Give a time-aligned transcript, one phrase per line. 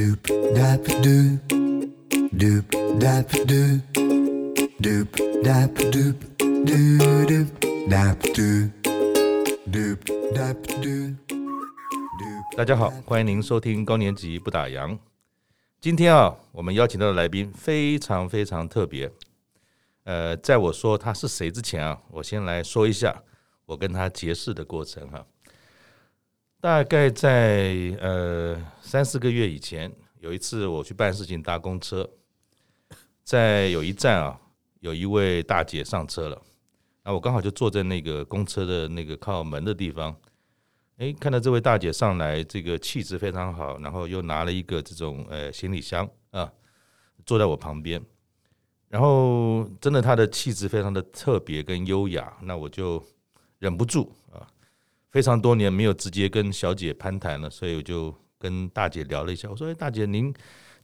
[0.00, 0.24] Doop
[0.56, 1.38] dap doop
[2.32, 2.64] doop
[2.98, 3.82] dap doop
[4.80, 5.08] doop
[5.44, 6.16] dap doop
[6.64, 7.48] doop
[7.86, 8.70] dap doop
[9.70, 9.98] doop
[10.32, 11.14] dap doop。
[12.56, 14.98] 大家好，欢迎您收听高年级不打烊。
[15.82, 19.12] 今天啊，我们邀请到的来宾非常非常特别。
[20.04, 23.22] 呃，在我说他是谁之前啊，我先来说一下
[23.66, 25.26] 我跟他结识的过程哈。
[26.60, 32.06] 大概在呃三四个月以前，有一次我去办事情搭公车，
[33.24, 34.38] 在有一站啊，
[34.80, 36.42] 有一位大姐上车了，
[37.02, 40.14] 那我刚好就坐在那个公车的那个靠门的地方，
[40.98, 46.52] 诶，看到这位大姐上来，这个气质非常好，然后又拿了一个这种呃行李箱啊，
[47.24, 48.04] 坐在我旁边，
[48.88, 53.02] 然后真的她的气质非常的特别跟优雅，那我就
[53.60, 54.12] 忍不住。
[55.10, 59.48] 非常多年没有直接跟小姐攀谈了，所以我就跟大姐聊了一下。
[59.50, 60.32] 我说：“哎，大姐，您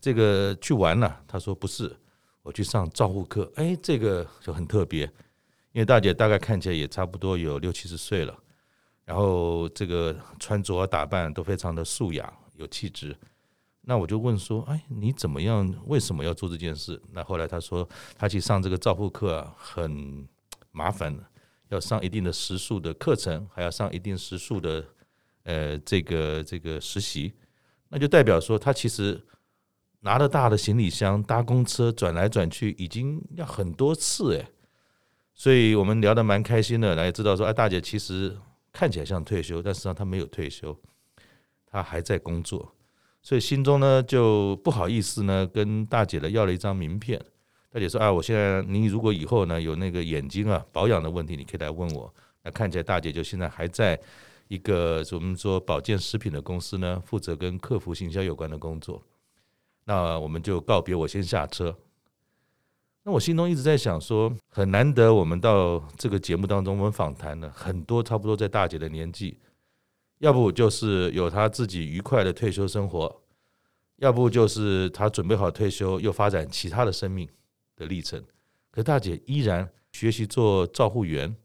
[0.01, 1.95] 这个去玩了？”她说：“不是，
[2.43, 5.05] 我去上照护课。”哎，这个就很特别，
[5.73, 8.37] 因为大姐大概看起来也差不多有六七十岁了，
[9.05, 13.17] 然后这个穿着打扮都非常的素雅有气质。
[13.83, 15.73] 那我就问说：“哎，你怎么样？
[15.87, 20.27] 为什么要做这件事？”那后来她说：“她去上这个照护课啊，很
[20.73, 21.17] 麻烦。”
[21.69, 24.85] 要上一定的时数的课程，还要上一定时数的
[25.43, 27.33] 呃这个这个实习，
[27.89, 29.21] 那就代表说他其实
[30.01, 34.49] 拿了大的行李箱搭公车转来转去，已经要很多次哎，
[35.35, 38.37] 所以我们聊得蛮开心的，来知道说哎，大姐其实
[38.73, 40.79] 看起来像退休，但实际上她没有退休，
[41.67, 42.73] 她还在工作，
[43.23, 47.21] 所以心中呢就不好意思呢跟大姐呢要了一张名片。
[47.77, 52.11] 大姐说啊，我现在你如果以后呢有那个眼睛啊保养的问题，你可以来问我。
[52.43, 54.01] 那看起来大姐就现在还在
[54.49, 59.03] 一个我们说保健食品的公司呢，负责跟客服行销有关的工作。
[59.85, 61.77] 那我们就告别，我先下车。
[63.03, 69.39] 那我心中一直在想说，很难得我们到这个节目当中，我们访谈了很多差不多在大姐的年纪，
[70.21, 73.21] 要不就是有她自己愉快的退休生活，
[73.97, 77.29] 要不就是她准备好退休又发展其他的生命
[77.77, 78.25] 的历程，
[78.71, 81.37] 可大姐依然学习做照护员，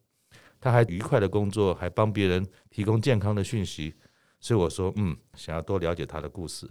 [0.59, 3.93] 她还愉快的工作，还帮别人提供健康的讯息，
[4.39, 6.69] 所以我说，嗯，想要多了解她的故事。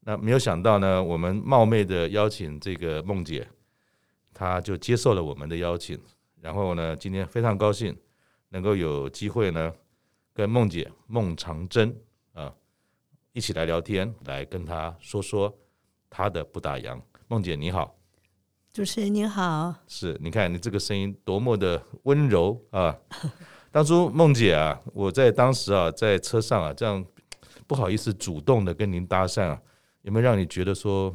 [0.00, 3.48] 那没有想到呢，我们冒昧的邀请这个梦姐，
[4.34, 5.96] 她就接受了我们的邀请，
[6.40, 7.96] 然后呢，今天非常高兴
[8.48, 9.72] 能够有机会呢，
[10.34, 11.94] 跟梦姐孟长征
[12.32, 12.52] 啊
[13.32, 15.56] 一起来聊天，来跟她说说
[16.10, 17.00] 她的不打烊。
[17.28, 18.01] 梦姐你好。
[18.72, 22.96] 主持人您好，是，你看你这个声音多么的温柔啊！
[23.70, 27.04] 当初梦姐啊，我在当时啊，在车上啊，这样
[27.66, 29.60] 不好意思主动的跟您搭讪啊，
[30.00, 31.14] 有没有让你觉得说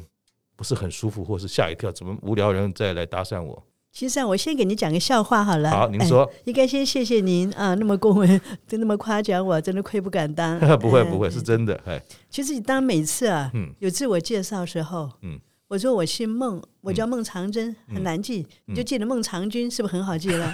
[0.54, 1.90] 不是很舒服，或是吓一跳？
[1.90, 3.60] 怎么无聊人再来搭讪我？
[3.90, 5.68] 其实啊，我先给你讲个笑话好了。
[5.68, 6.30] 好，您说。
[6.44, 10.56] 应该先谢谢您啊，那么恭维， 真那么夸奖我，真的愧不敢当。
[10.78, 11.74] 不会不会，是真的。
[11.86, 15.40] 哎，其实你当每次啊，嗯，有自我介绍的时候，嗯。
[15.68, 20.50] 我说我姓孟，我叫孟长征，嗯、很难记，嗯、你就记得孟长君，是不是很好记了？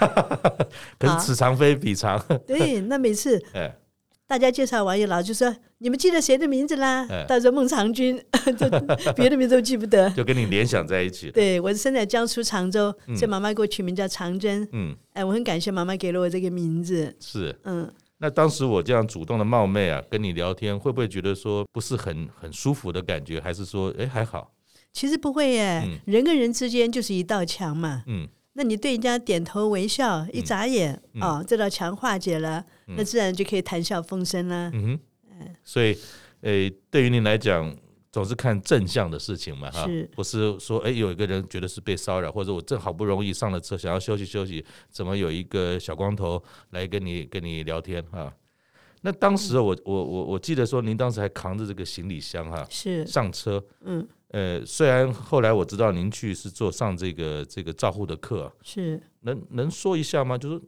[0.98, 2.20] 可是此长非彼长。
[2.44, 3.40] 对，那每次
[4.26, 7.06] 大家介绍完以后，就说你们记得谁的名字啦？
[7.28, 8.20] 他说孟长君，
[8.58, 8.68] 就
[9.14, 11.30] 别的名字都记不得，就跟你联想在一起。
[11.30, 14.66] 对，我是生在江苏常州，所以妈妈给我取名叫长征。
[14.72, 17.14] 嗯，哎，我很感谢妈妈给了我这个名字。
[17.20, 17.88] 是，嗯，
[18.18, 23.40] 那当时我这样主动的冒昧啊，跟你聊天，会不会觉得说不是很很舒服的感觉？
[23.40, 24.50] 还是说，哎，还好？
[24.94, 28.04] 其实不会耶，嗯、人跟人之间就是一道墙嘛。
[28.06, 34.70] 嗯，那你对人家点头微笑，一眨眼，嗯、哦，这道墙化解了，嗯、那自然就可以谈笑风生了。
[34.72, 34.98] 嗯
[35.64, 35.98] 所以，
[36.42, 37.76] 诶，对于您来讲，
[38.12, 39.84] 总是看正向的事情嘛，哈。
[39.84, 46.40] 是，不是说，哎，有一个人觉得是被骚扰，或者我正好不容易上了车，想要休息休息，怎么有一个小光头
[46.70, 48.32] 来跟你跟你聊天啊？
[49.02, 53.04] 那当时我我我我记得说，您当时还扛着这个行李箱哈，是。
[53.04, 54.06] 上车，嗯。
[54.34, 60.36] 呃，虽然后来我知道您去是做上这个这个照护的课，是能能说一下吗？
[60.36, 60.60] 就是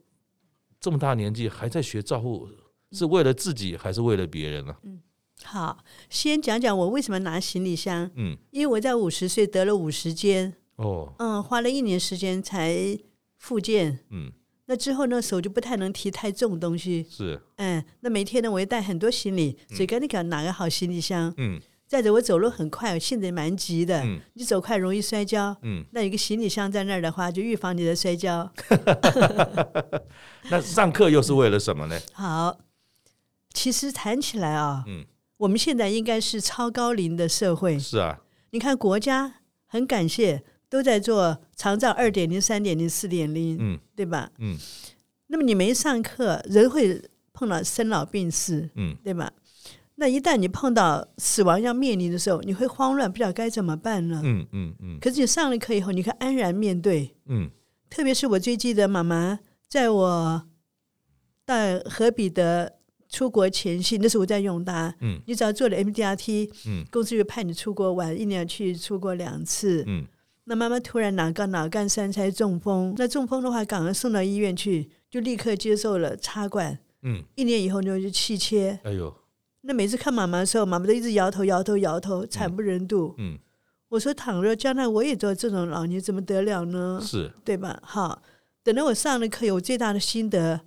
[0.79, 2.49] 这么大年纪还在学照护，
[2.93, 4.77] 是为了自己还是为了别人呢？
[4.85, 5.01] 嗯，
[5.43, 5.79] 好，
[6.09, 8.09] 先讲讲我为什么拿行李箱。
[8.15, 12.97] 嗯，因为我在五十岁得了五十肩，哦，嗯，花了一年时间才
[13.37, 13.99] 复健。
[14.11, 14.31] 嗯，
[14.67, 17.05] 那之后呢，手就不太能提太重东西。
[17.11, 21.35] 是，嗯，那每天呢，我要带很多行李，所以赶紧给拿个好行李箱。
[21.37, 21.61] 嗯。
[21.87, 24.01] 再者，我走路很快，性子也蛮急的。
[24.03, 25.57] 嗯、你走快容易摔跤。
[25.63, 28.53] 嗯、那有个行李箱在那儿的话，就预防你的摔跤。
[30.51, 31.99] 那上课又是为了什么呢？
[32.13, 32.59] 好，
[33.53, 35.05] 其实谈起来啊、哦，嗯、
[35.37, 37.79] 我们现在应该是超高龄的社会。
[37.79, 38.19] 是啊，
[38.51, 39.35] 你看国家
[39.67, 44.31] 很感谢，都在做长照二点零、三点零、四点零，嗯，对吧？
[44.39, 44.59] 嗯。
[45.29, 49.33] 那么你没上课，人会碰到生老病死，嗯，对吧？
[49.99, 54.21] 那一旦你碰到死亡要面临的时候，你会慌乱，不知道该怎么办呢？
[54.23, 54.99] 嗯嗯嗯。
[55.01, 57.17] 可是你上了课以后，你可以安然面对。
[57.27, 57.51] 嗯。
[57.89, 59.39] 特别是我最记得妈妈
[59.69, 60.47] 在我
[61.47, 61.55] 到
[61.87, 62.75] 何彼得
[63.09, 64.95] 出国前夕，那时候我在永达。
[65.01, 65.19] 嗯。
[65.27, 69.83] 你只要做了 MDRT，嗯，公司就派你出国玩，一年去出国两次。
[69.87, 70.05] 嗯。
[70.45, 76.79] 那妈妈突然脑干脑干三拆中风，那中风的话，赶快送到医院去，就立刻接受了插管。
[77.03, 77.23] 嗯。
[77.35, 78.79] 一年以后就就气切。
[78.85, 79.17] 哎呦。
[79.67, 83.15] 那每次看妈妈的时候，妈妈都一直摇头摇头摇头，惨不忍睹。
[83.19, 83.39] 嗯，嗯，
[83.89, 87.01] 我说倘若将来我也做这种老年，怎么得了呢？
[87.03, 87.79] 是，对吧？
[87.83, 88.23] 好，
[88.63, 90.61] 等到我上了课，有最大的心得，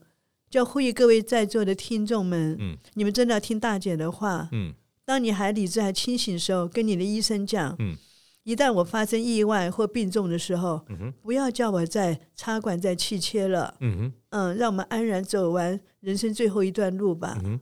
[0.50, 4.50] 就要呼吁各位在座的听众们，嗯，你们真的要听大姐的话。
[4.52, 4.74] 嗯，
[5.06, 7.96] 当你还理智还清醒的时候，跟你的医生讲，嗯，
[8.44, 13.76] 一旦我发生意外或病重的时候，嗯哼，不要叫我再插管再气切了。
[13.80, 17.40] 嗯哼，嗯，让我们安然走完人生最后一段路吧。
[17.46, 17.58] 嗯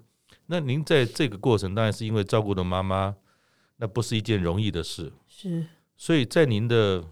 [0.48, 3.16] 那您在这个过程，当然是因为照顾的妈妈，
[3.78, 5.12] 那不是一件容易的事。
[5.28, 7.06] 是，所以在您的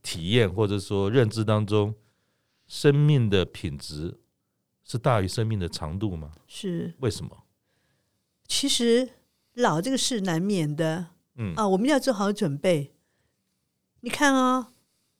[0.00, 1.94] 体验或者说认知当中，
[2.66, 4.18] 生命的品质
[4.84, 6.32] 是大于生命的长度吗？
[6.46, 6.94] 是。
[7.00, 7.44] 为什么？
[8.46, 9.08] 其实
[9.54, 11.08] 老这个是难免的。
[11.34, 12.94] 嗯啊，我们要做好准备。
[14.00, 14.72] 你看啊、哦，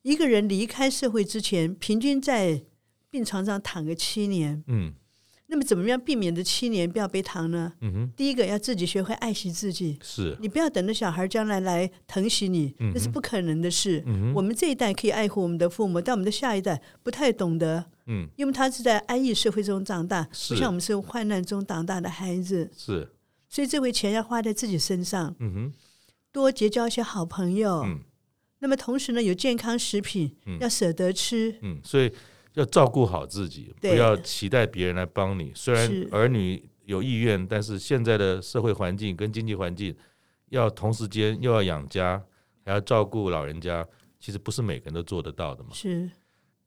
[0.02, 2.64] 一个人离开社会之前，平均在
[3.10, 4.62] 病床上躺个七年。
[4.68, 4.94] 嗯。
[5.48, 7.72] 那么怎么样避免这七年不要背糖呢？
[7.80, 9.96] 嗯哼，第一个要自己学会爱惜自己。
[10.02, 14.02] 是，你不要等着小孩将来来疼惜你，嗯、那是不可能的事。
[14.06, 17.84] 嗯、我们这一代可以爱护我们的父母，但我们的下一代不太懂得。
[18.06, 22.68] 嗯，因为他是在安逸社会中长大，不像我们是患难中长大的孩子。
[22.76, 23.08] 是，
[23.48, 25.32] 所以这回钱要花在自己身上。
[25.38, 25.72] 嗯哼，
[26.32, 27.82] 多结交一些好朋友。
[27.84, 28.00] 嗯，
[28.58, 31.56] 那么同时呢，有健康食品、嗯、要舍得吃。
[31.62, 32.10] 嗯，所以。
[32.56, 35.52] 要照顾好自己，不要期待别人来帮你。
[35.54, 39.94] 虽然儿女有意愿，但是现在的社会环境跟经济环境，
[40.48, 42.22] 要同时间又要养家，
[42.64, 43.86] 还要照顾老人家，
[44.18, 45.70] 其实不是每个人都做得到的嘛。
[45.74, 46.10] 是，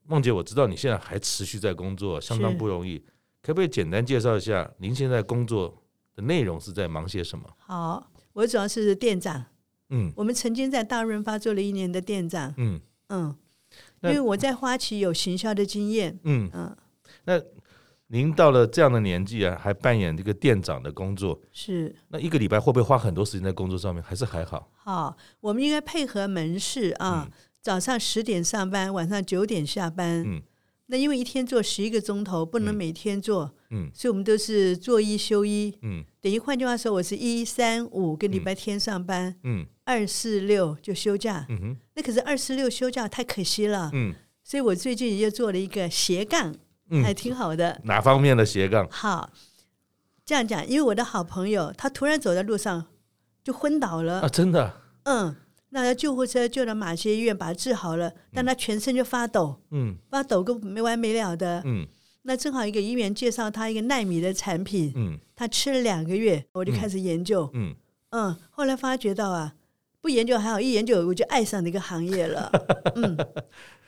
[0.06, 3.04] 梦姐，我知道你现在还持续在工作，相当不容易，
[3.42, 5.82] 可不可以简单介绍一下您现在工作
[6.14, 7.44] 的内容是在忙些什么？
[7.58, 9.44] 好，我主要是店长。
[9.88, 12.54] 嗯，我们曾经在大润发做了一年的店长。
[12.58, 13.34] 嗯嗯。
[14.02, 16.50] 因为我在花旗有行销的经验，嗯。
[16.54, 16.76] 嗯，
[17.24, 17.40] 那
[18.06, 21.94] 您到了这样的年纪啊，还扮演这个店长的工作，是。
[22.08, 24.02] 那一个礼拜会不会花很多时间在工作上面？
[24.02, 24.70] 还是还好？
[24.74, 30.24] 好，我们应该配合门市啊，嗯、早上十点上班，晚上九点下班。
[30.26, 30.40] 嗯，
[30.86, 39.60] 那因为一天做十一个钟头，不能每天做，嗯，所以我们都是做一休一，嗯，等于换句话说，我是一三五跟礼拜天上班，嗯。
[39.60, 39.66] 嗯。
[39.90, 46.54] 二四六就休假，嗯哼，那可是二十六休假太可惜了，嗯，所以我最近又做了一个斜杠，
[46.88, 47.78] 嗯，还挺好的。
[47.84, 48.88] 哪方面的斜杠？
[48.90, 49.28] 好，
[50.24, 52.86] 这样讲，因为我的好朋友他突然走在路上
[53.44, 54.22] 就昏倒了。
[54.22, 55.36] 啊，真的，嗯，
[55.68, 61.86] 那救护车救到马偕医院把他治好了，但他全身就发抖，嗯，发抖个没完没了的，嗯，
[62.22, 67.74] 那正好一个医院介绍他一个奈米的产品，嗯，他吃了两个月，我就开始研究，嗯。
[68.12, 69.52] 嗯，后来发觉到啊。
[70.00, 72.50] 不研究还好，一研究我就爱上那个行业了。
[72.96, 73.16] 嗯，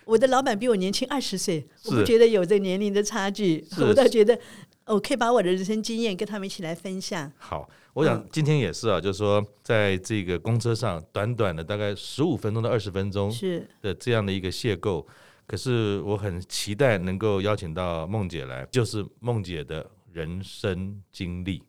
[0.04, 4.38] 我的老板比我年轻二十岁，我不觉得有这年龄的差距， 我倒觉得
[4.86, 7.32] 我可以把我的人生经验跟他们一起来分享。
[7.38, 15.06] 好，我想今天也是啊，嗯、就是说在这个公车上，短短的大概十五分钟到二十分钟是的这样的一个邂逅，
[15.46, 21.62] 可是我很期待能够邀请到梦姐来，就是梦姐的人生经历。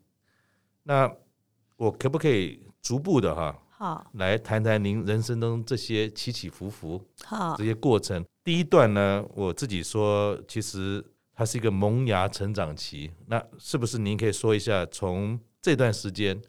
[0.84, 1.10] 那
[1.78, 3.58] 我可不可以逐步的哈？
[3.84, 8.24] 好，来谈谈您人生中这些起起伏伏，好，这些过程。
[8.42, 11.04] 第一段呢，我自己说，其实
[11.36, 13.12] 它是一个萌芽成长期。
[13.28, 16.42] 那是不是您可以说一下，从这段时间，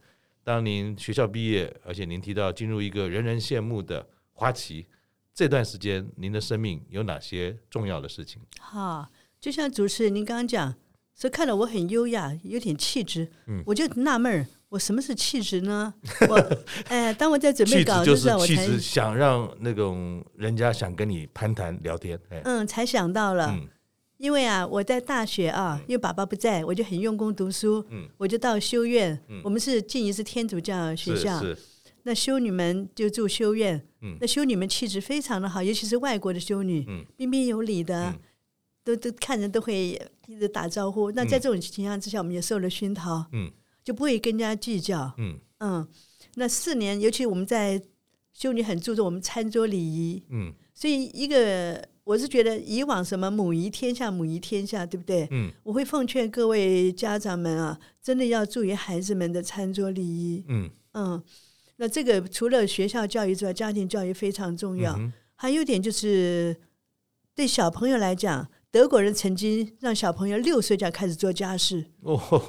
[0.44, 4.86] 当您学校毕业，而且您提到进入一个人人羡慕的花旗，
[5.34, 8.40] 这段时间您的生命有哪些重要的事情？
[8.60, 9.08] 好，
[9.40, 10.72] 就像主持人您刚刚讲，
[11.16, 14.46] 说看到我很优雅，有点气质，嗯，我就纳闷儿。
[14.74, 15.94] 我什么是气质呢？
[16.28, 16.34] 我
[16.88, 22.18] 哎，当我在准备稿子的时候，我才想让那种人家想跟你攀谈聊天。
[22.42, 23.68] 嗯，才想到了，嗯、
[24.16, 27.86] 因为啊，我在大学啊，因为爸爸不在，我就很用功读书。
[27.88, 29.16] 嗯，我就到修院。
[29.28, 31.40] 嗯，我们是静宜是天主教学校。
[32.02, 33.80] 那修女们就住修院。
[34.02, 38.18] 嗯，那修女们气质非常的好，尤其是外国的修女，嗯，彬彬有礼的，嗯、
[38.82, 41.12] 都都看人都会一直打招呼。
[41.12, 43.24] 那在这种情况之下，我们也受了熏陶。
[43.30, 43.52] 嗯。
[43.84, 45.12] 就不会跟人家计较。
[45.18, 45.86] 嗯嗯，
[46.34, 47.80] 那四年，尤其我们在
[48.32, 50.22] 修女很注重我们餐桌礼仪。
[50.30, 55.28] 嗯，所以一个我是觉得以往什么母仪天下，母仪天下，对不对？
[55.30, 60.44] 嗯，我会奉劝各位家长们啊，真的要注意孩子们的餐桌礼仪。
[60.48, 61.22] 嗯嗯，
[61.76, 64.96] 那这个除了学校教育之外，家庭教育非常重要。
[64.96, 66.56] 嗯、还有一点就是
[67.34, 68.48] 对小朋友来讲。
[68.74, 71.84] 德国人曾经让小朋友六岁就要开始做家事。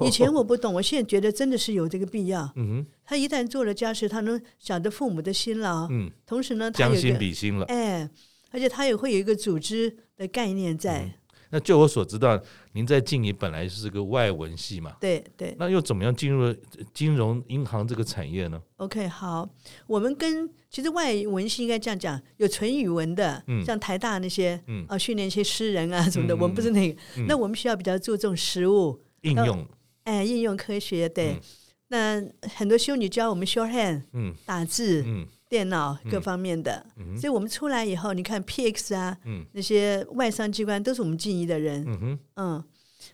[0.01, 2.51] 以前我不懂，我现在觉得真的是有这个必要。
[2.55, 5.88] 嗯他一旦做了家事，他能晓得父母的辛劳。
[5.91, 7.63] 嗯同时呢，将心比心了。
[7.65, 8.10] 哎，
[8.50, 11.20] 而且他也会有一个组织的概念在。
[11.51, 12.41] 那就我所知道，
[12.75, 14.98] 您在静怡本来是个外文系嘛？
[15.00, 15.55] 对对。
[15.58, 16.53] 那又怎么样进入
[16.94, 19.50] 金融银行这个产业呢？OK，好，
[19.88, 27.01] 我们跟其实外文系应该这样讲，有纯语文的，嗯、像台大那些，嗯、啊，训练一些诗人啊什么的，嗯、我们不是那个。
[27.15, 29.65] 嗯、那我们学校比较注重实物应用，
[30.03, 31.08] 哎，应用科学。
[31.08, 31.41] 对，嗯、
[31.88, 35.25] 那很多修女教我们 shorthand，嗯，打字，嗯。
[35.48, 36.86] 电脑各方面的，
[37.16, 41.84] 所以我们出来以后，你看 PX 啊，嗯、那些外商机关都是我们静宜的人。
[41.88, 42.64] 嗯哼，嗯，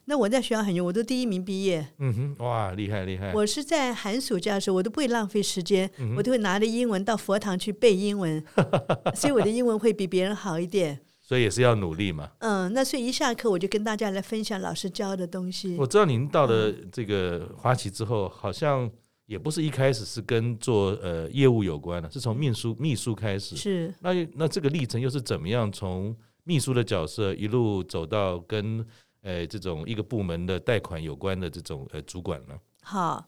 [0.05, 1.85] 那我在学校很牛，我都第一名毕业。
[1.99, 3.33] 嗯哼，哇，厉害厉害！
[3.33, 8.41] 我是在寒暑假的时候，我都不会浪费时间，嗯、我都会拿着英文到佛堂去背英文，
[9.13, 11.01] 所以我的英文会比别人好一点。
[11.21, 12.31] 所以也是要努力嘛。
[12.39, 15.75] 嗯，那所以一下课我就跟大家来分享老师教的东西。
[15.77, 18.89] 我知道您到了这个花旗之后，好像。
[19.31, 23.55] 也不是一开始是跟做呃业务有关的，是从秘书秘书开始。
[23.55, 23.93] 是。
[24.01, 28.85] 那那这个历程又是怎么样从秘书的角色一路走到跟
[29.21, 32.59] 呃这种一个部门的贷款有关的这种呃主管呢？
[32.81, 33.25] 好，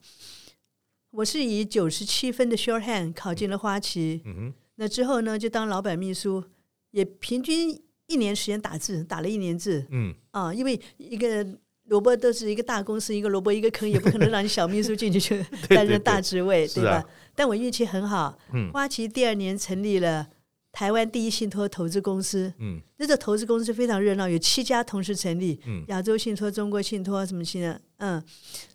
[1.11, 4.21] 我是以九十七分的 shorthand 考进了花旗。
[4.25, 4.53] 嗯哼。
[4.75, 6.43] 那之后呢，就当老板秘书，
[6.91, 9.87] 也平均一年时间打字，打了一年字。
[9.89, 10.13] 嗯。
[10.31, 11.47] 啊，因为一个。
[11.85, 16.91] 萝卜都是一个大公司，一个萝卜一个坑，也不可能让你小秘书进去去 担任大职位，对，吧？
[16.91, 20.27] 啊、但我运气很好，嗯、花旗第二年成立了
[20.71, 28.23] 台湾第一信托投资公司，嗯，那个投资公司非常热闹，有七家同时成立，嗯，亚洲信托、中国信托什么信的，嗯，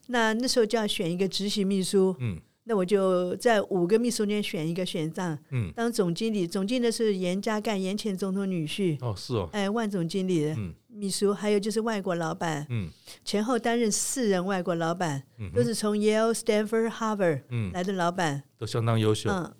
[0.09, 2.39] 那那时候就要选一个执行秘书，嗯。
[2.71, 12.91] 那我就在五个秘书间选一个选上，嗯，当总经理，总经理是严家淦，严前总统女婿，哦，是哦，哎，万总经理，嗯，秘书，还有就是外国老板，嗯，
[13.25, 19.55] 前后担任四任外国老板，嗯，都是从 Yale、Stanford、Harvard 来的老板，都相当优秀，嗯，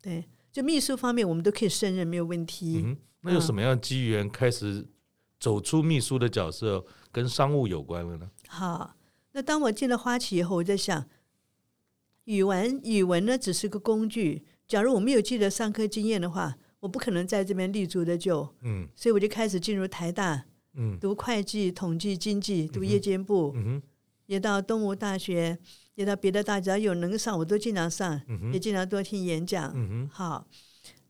[0.00, 2.82] 对，就秘书方面我们都可以胜任，没有问题。
[2.84, 4.86] 嗯，那有什么样的机缘开始
[5.40, 8.30] 走出秘书的角色，跟商务有关了呢？
[8.46, 8.94] 好，
[9.32, 11.04] 那当我进了花旗以后，我在想。
[12.26, 14.46] 语文，语文呢只是个工具。
[14.66, 18.48] 假如我没有记得上课经验的话，我不可能在这边立足的久。
[18.62, 23.82] 嗯，所以我就开始进入台大，嗯，读会计、统计、经济，读夜间部，嗯，
[24.26, 25.58] 也到东吴大学，
[25.94, 30.08] 也到别的大学，只要有能上，我都经常上，嗯，也经常多听演讲。
[30.10, 30.46] 好，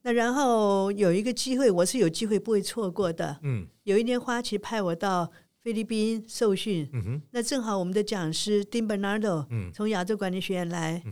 [0.02, 3.38] 那然后有一个机会，我是有机会不会错过的。
[3.42, 5.30] 嗯，有一年花旗派我到。
[5.64, 6.86] 菲律宾受训，
[7.30, 11.02] 那正好我们的讲师丁本纳多从亚洲管理学院来，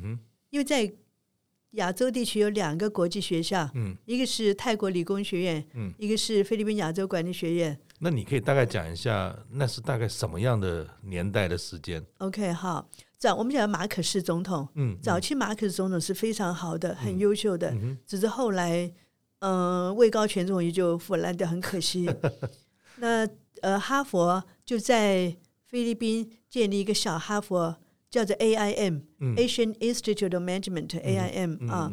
[0.50, 0.92] 因为在
[1.70, 7.80] 亚洲地区有两个国际学校，嗯、一个是泰国理工学院，嗯、一个是菲律宾亚洲管理学院。
[8.04, 17.72] 那你可以大概讲一下，那是大概什么样的年代的时间？OK，好，早我们讲马可仕总统，嗯，早期马可仕总统是非常好的，很优秀的，
[18.04, 18.92] 只是后来，
[19.38, 22.10] 嗯、呃，位高权重也就腐烂掉，很可惜。
[22.98, 23.24] 那
[23.60, 27.76] 呃，哈佛就在菲律宾建立一个小哈佛，
[28.10, 31.92] 叫做 AIM，Asian Institute of Management，AIM 啊。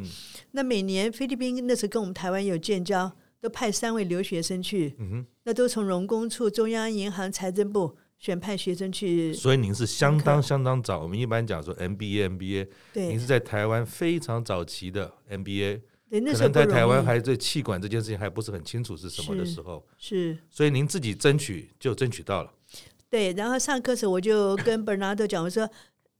[0.53, 4.95] 那每年菲律宾那时候跟我们台湾有建交，都派三位留学生去。
[4.99, 9.33] 嗯哼，那都从荣工处、中央银行、财政部选派学生去。
[9.33, 11.01] 所以您是相当相当早。
[11.01, 15.81] 我们一般讲说 MBA，MBA，对，您是在台湾非常早期的 MBA。
[16.09, 22.51] 对，那时候在台湾还对气管这件事情还不是很清楚是什么的时候，是，是所以您自己争取就争取到了。
[23.11, 25.69] 对，然后上课时我就跟 Bernardo 讲，我说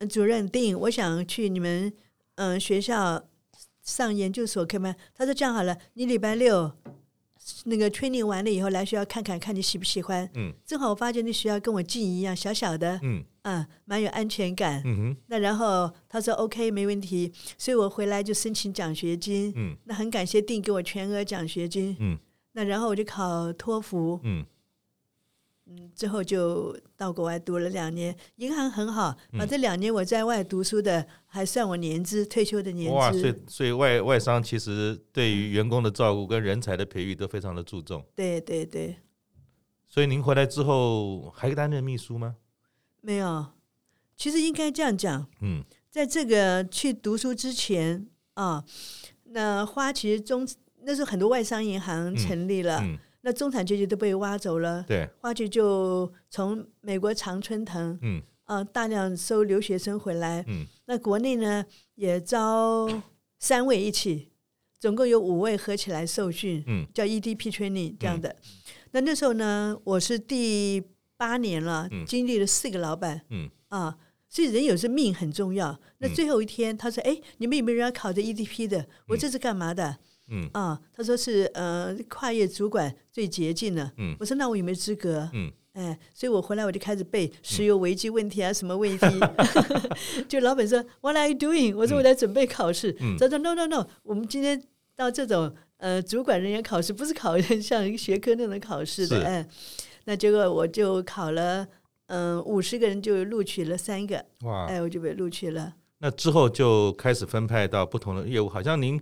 [0.08, 1.92] 主任定，我想去你们
[2.36, 3.28] 嗯学校
[3.82, 4.96] 上研究所，可以吗？
[5.16, 6.72] 他说这样好了，你礼拜六
[7.66, 10.30] 那个 training 完了以后来学校看看，看你喜不喜欢。
[10.36, 13.00] 嗯，正好我发现那学校跟我静宜一样，小小的。
[13.04, 13.24] 嗯。
[13.44, 14.82] 啊，蛮有安全感。
[14.86, 19.52] 嗯哼，那然后他说 OK，没问题，所以我回来就申请奖学金。
[19.56, 21.96] 嗯，那很感谢定给我全额奖学金。
[22.00, 22.20] 嗯，
[22.52, 24.20] 那然后我就考托福。
[24.24, 24.46] 嗯，
[25.70, 32.96] 嗯，之后就到国外读了两年，银行很好，把这两年我在外读书的还算我年资，退休的年资。
[32.96, 38.04] 哇，所以所以外外商其实对于员工的照顾跟人才的培育都非常的注重。
[38.16, 38.98] 对对对。
[39.88, 42.36] 所以您回来之后还担任秘书吗？
[43.02, 43.46] 没有，
[44.16, 48.64] 其实应该这样讲，嗯，在这个去读书之前啊，
[49.24, 50.48] 那花旗中
[50.84, 62.90] 那时候很多外商银行成立了，嗯嗯、那中产阶级都被挖走了，对，花旗就从美国常春藤，嗯，啊，大量收留学生回来，嗯，那国内呢也招
[63.38, 64.30] 三位一起，
[64.80, 68.30] 总共有五位合起来受训，嗯，叫 EDP training 这样的。
[68.30, 68.36] 嗯、
[68.92, 70.82] 那那时候呢，我是第
[71.18, 73.98] 八年了，嗯、经历了四个老板，嗯，啊。
[74.32, 75.76] 所以人有时命很重要。
[75.98, 78.88] 那最后一天，他说：“哎，你们有没有人要考这 EDP 的？
[79.08, 79.98] 我这是干嘛的？”
[80.30, 83.92] 嗯啊，他说是呃跨业主管最捷径了。
[83.98, 85.30] 嗯，我说那我有没有资格？
[85.34, 89.06] 嗯，哎，所以我回来我就开始背石油危机问题啊，什么问题？
[90.30, 92.92] 就老板说 “What are you doing？” 我说我在准备考试。
[93.20, 94.62] 他说 “No No No，我们今天
[94.96, 99.48] 到这种呃主管人员考试，不是考 像一个学科那种考试的。”哎，
[100.06, 101.68] 那结果我就考了。
[102.12, 104.66] 嗯，五十个人就录取了三个，哇！
[104.66, 105.76] 哎，我就被录取了。
[106.00, 109.00] 那之后就开始分派到不同的业务，好像您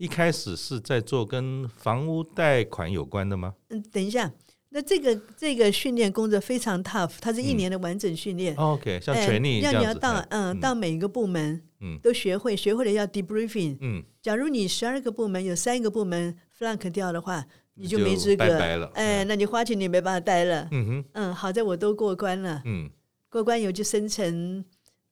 [0.00, 3.54] 一开始是在做跟房屋贷款有关的吗？
[3.68, 4.32] 嗯，等一下，
[4.70, 8.54] 那这个这个训练工作非常 tough，它是一年的完整训练。
[8.56, 13.76] 嗯、OK，像权力要你要到嗯，嗯到每一个部门，嗯，都学会，学会了要 debriefing。
[13.82, 17.46] 嗯，假如你十二个部门有三个部门 flunk 掉的话。
[17.74, 20.68] 你就没资格，拜拜了，哎，那你花钱你没办法待了。
[20.70, 22.60] 嗯哼，嗯，好在我都过关了。
[22.66, 22.90] 嗯，
[23.30, 24.62] 过关以后就升成，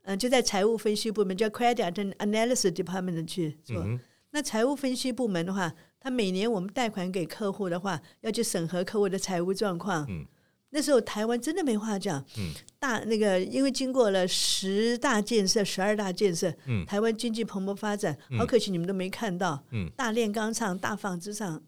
[0.03, 3.83] 嗯，就在财务分析部门叫 Credit Analysis Department 去做。
[4.31, 10.07] 那财务分析部门的话，他每年我们贷款给客户的话，要去审核客户的财务状况。
[10.09, 10.25] 嗯，
[10.71, 12.25] 那时候台湾真的没话讲。
[12.37, 19.63] 嗯，大那个因为经过了十大建设、十二大建设，嗯，台湾经济蓬勃发展，好可惜你们都没看到。
[19.71, 21.63] 嗯，大炼钢厂、大纺织厂。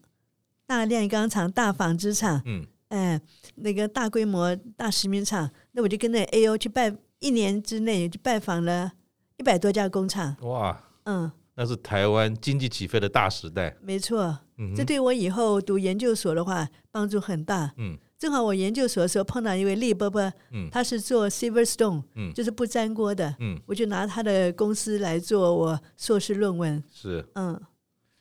[0.67, 3.19] 大炼钢厂、大纺织厂，嗯，哎，
[3.55, 8.93] 那个大规模大石棉厂，那我就跟那 AO 去拜，一年之内就拜访了
[9.35, 10.33] 一百多家工厂。
[10.43, 11.29] 哇，嗯，
[11.61, 13.77] 那是台湾经济起飞的大时代。
[13.83, 17.71] 没错，嗯，这对我以后读研究所的话帮助很大。
[17.77, 26.83] 嗯，正好我研究所的时候碰到一位李伯伯，嗯，他是做 Silverstone，嗯，就是不粘锅的，嗯，我就拿他的公司来做我硕士论文。
[26.91, 27.61] 是，嗯。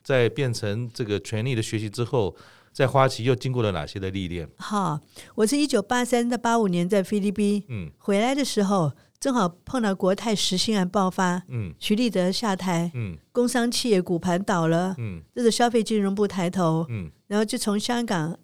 [0.03, 2.37] 在变成这个权力的学习之后，
[2.75, 4.47] 在花旗又经过了哪些的历练？
[4.59, 5.01] 好，
[5.35, 18.37] 我是一九八三到八五年在菲律宾，嗯，回来的时候正好碰到国泰实心案爆发，嗯，徐立德下台，嗯，工商企业股盘倒了，嗯，这是消费金融部抬头，嗯，然后就从香港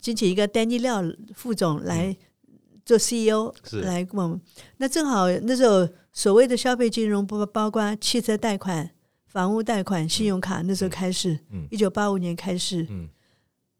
[0.00, 1.02] 请起一个丹尼廖
[1.34, 2.16] 副总来
[2.86, 3.80] 做 CEO，是。
[3.80, 4.40] 来问，
[4.76, 8.90] 那正好那时候所谓的消费金融部包括汽车贷款。
[9.26, 11.38] 房屋贷款、信用卡那时候开始，
[11.70, 12.86] 一九八五年开始。
[12.90, 13.08] 嗯、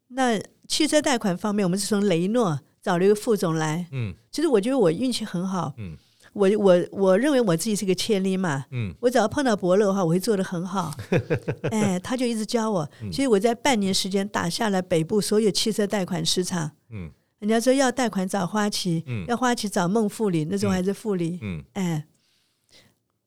[0.08, 3.86] 那汽车贷款方面，我们是从雷诺找了一个副总来。
[3.92, 5.74] 嗯、其实我觉得我运气很好。
[5.76, 5.94] 嗯、
[6.32, 8.64] 我我我认为我自己是个千里马。
[8.70, 10.92] 嗯、我只要碰到伯乐的话，我会做得很好。
[11.70, 16.70] 哎，他就一直教我，所以我在半年时间打下了北部所有汽车贷款市场。
[16.90, 21.38] 嗯、人家说要贷款找花旗，嗯、要花旗找孟富里，那时候还是富里。
[21.42, 22.04] 嗯、哎。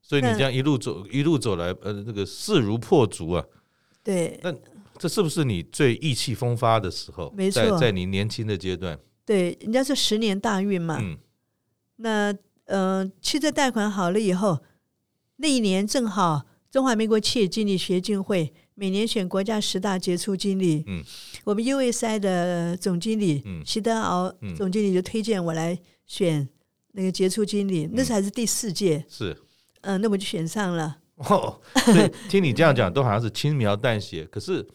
[0.02, 3.44] 所以你这样一路走一路走来，呃，那个势如破竹啊。
[4.04, 4.40] 对。
[4.44, 4.54] 那
[5.00, 7.34] 这是不是你最意气风发的时候？
[7.36, 8.98] 没错，在在你年轻的阶段。
[9.26, 11.00] 对，人家说十年大运嘛。
[11.02, 11.18] 嗯。
[11.98, 12.32] 那
[12.66, 14.60] 嗯、呃，汽车贷款好了以后，
[15.38, 20.84] 那一年正好中华民国企业经理学进会每年选国家十大杰出经理。
[20.88, 21.04] 嗯。
[21.44, 26.48] 我们 USI 的总经理席、嗯、德敖总经理就推荐我来选
[26.94, 29.06] 那个杰出经理，嗯、那时还是第四届。
[29.08, 29.38] 是。
[29.82, 30.98] 嗯，那我就选上了。
[31.18, 34.26] 哦，对听你这样讲，都好像是轻描淡写。
[34.26, 34.68] 可是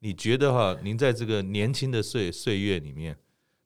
[0.00, 3.16] 你觉得哈，您在这个年轻的岁岁月里面，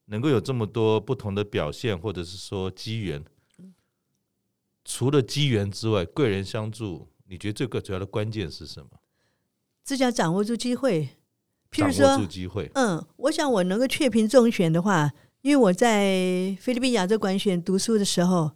[0.07, 3.25] 能够有这么多不同的表现，或者是说机缘，
[4.89, 8.89] 除了机缘之外，贵人相助，你觉得这个主要的关键是什么？
[9.85, 11.11] 这叫掌握住机会。
[11.71, 12.71] 譬如说，掌握住机会。
[12.73, 18.53] 嗯，我想我能够确评中选的话，因为我在菲律宾亚洲管选读书的时候，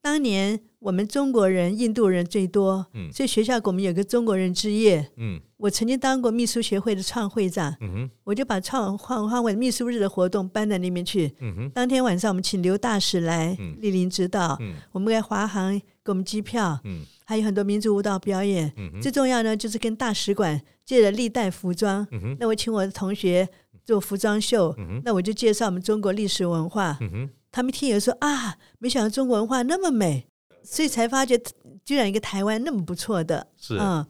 [0.00, 0.60] 当年。
[0.80, 23.48] 我们中国人、印度人最多，嗯，所以学校给我们有个中国人之夜，嗯，我曾经当过秘书协会的创会长，嗯哼，我就把创换换为秘书日的活动搬到那边去，嗯哼，当天晚上我们请刘大使来莅临指导，嗯，我们给华航给我们机票，嗯，还有很多民族舞蹈表演，嗯哼，最重要呢就是跟大使馆借了历代服装，嗯哼，那我请我的同学
[23.84, 30.26] 做服装秀，嗯哼，那我就介绍我们中国历史文化，嗯哼，他们听也说啊，没想到中国文化那么美。
[30.60, 31.40] 所以才发觉，
[31.82, 33.78] 居然一个台湾那么不错的，是。
[33.78, 34.04] 嗯，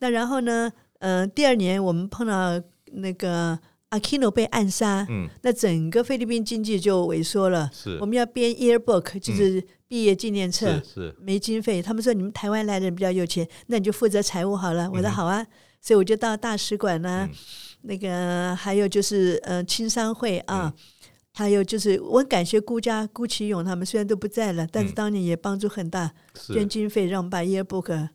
[0.00, 3.56] 那然后呢，嗯、呃，第二年我们碰到那个
[3.90, 7.70] Aquino 被暗杀，嗯，那整个菲律宾经济就萎缩了。
[7.72, 11.16] 是，我们要编 yearbook，就是毕业纪念册，嗯、是。
[11.20, 11.80] 没经费。
[11.80, 14.90] 他们说你们台湾来的人比较有钱，那你就负责财务好了。
[14.90, 15.46] 我说好啊，嗯、
[15.80, 17.36] 所以我就到大使馆呢、啊，嗯、
[17.82, 20.82] 那个还有就是呃青商会啊，嗯、
[21.32, 26.12] 还有就是我很感谢顾家顾启勇他们，虽然都不在了，但是当年也帮助很大，
[26.48, 28.08] 嗯、捐经费让我们把 yearbook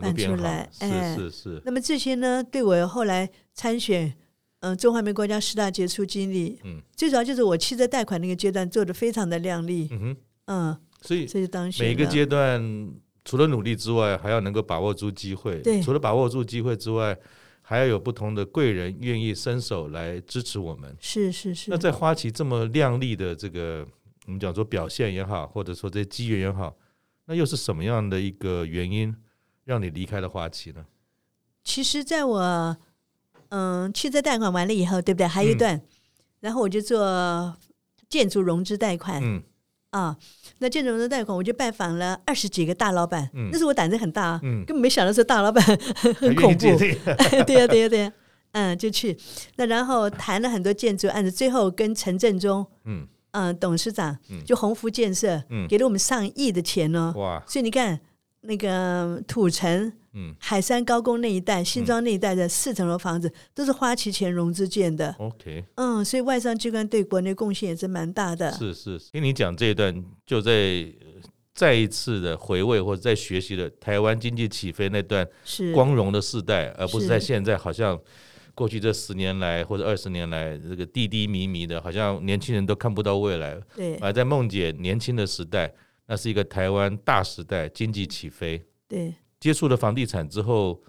[0.00, 0.68] 办出来。
[0.80, 1.62] 哎，是是是。
[1.64, 4.14] 那么这些呢，对我后来参选。
[4.60, 12.90] 嗯，中华民国家十大杰出经历，嗯，最主要就是我汽车贷款那个阶段做得非常的亮丽，嗯哼，嗯，所以，所以当时每一个阶段
[13.26, 17.14] 除了努力之外，还要能够把握住机会，对，除了把握住机会之外，
[17.66, 21.70] 还要有不同的贵人愿意伸手来支持我们，是是是。
[21.70, 23.86] 那在花旗这么亮丽的这个
[24.26, 26.76] 我们讲说表现也好，或者说这些机缘也好，
[27.24, 29.16] 那又是什么样的一个原因
[29.64, 30.84] 让你离开了花旗呢？
[31.64, 32.76] 其实，在我。
[33.50, 35.26] 嗯，汽车贷款完了以后，对不对？
[35.28, 35.82] 还有一段，嗯、
[36.40, 37.56] 然后我就做
[38.08, 39.22] 建筑融资贷款。
[39.22, 39.40] 嗯
[39.94, 40.16] 啊，
[40.58, 43.30] 那建筑融资贷款，我就拜访了二十几个大老板。
[43.32, 45.64] 嗯，那时候我胆子很大啊，嗯，根本没想到是大老板
[46.18, 46.58] 很恐怖。
[47.46, 48.12] 对呀，对呀，对呀。
[48.52, 49.16] 嗯，就去
[49.56, 57.12] 那，然后谈了很多建筑案子，最后跟陈振中，嗯嗯，董事长，就鸿福建设，嗯，给了我们上亿的钱哦。
[57.16, 57.42] 哇！
[57.48, 57.98] 所以你看
[58.44, 59.92] 那个土城。
[60.16, 65.12] 嗯，海山高工那一带、新庄那一带的四层楼房子，都是花旗钱融资建的。
[65.18, 68.52] OK，嗯，所以外商机关对国内贡献也是蛮大的。
[68.52, 70.86] 是是，听你讲这一段，就在
[71.52, 75.26] 再一次的回味或者在学习了台湾经济起飞那段
[75.74, 78.00] 光荣的时代，而不是在现在好像
[78.54, 83.60] 过去这十年来或者二十年来这个低低迷迷的，好像年轻人都看不到未来。
[83.74, 85.74] 对，而在梦姐年轻的时代，
[86.06, 88.64] 那是一个台湾大时代，经济起飞。
[88.88, 89.14] 对。
[89.40, 90.82] 接触了房地产之后，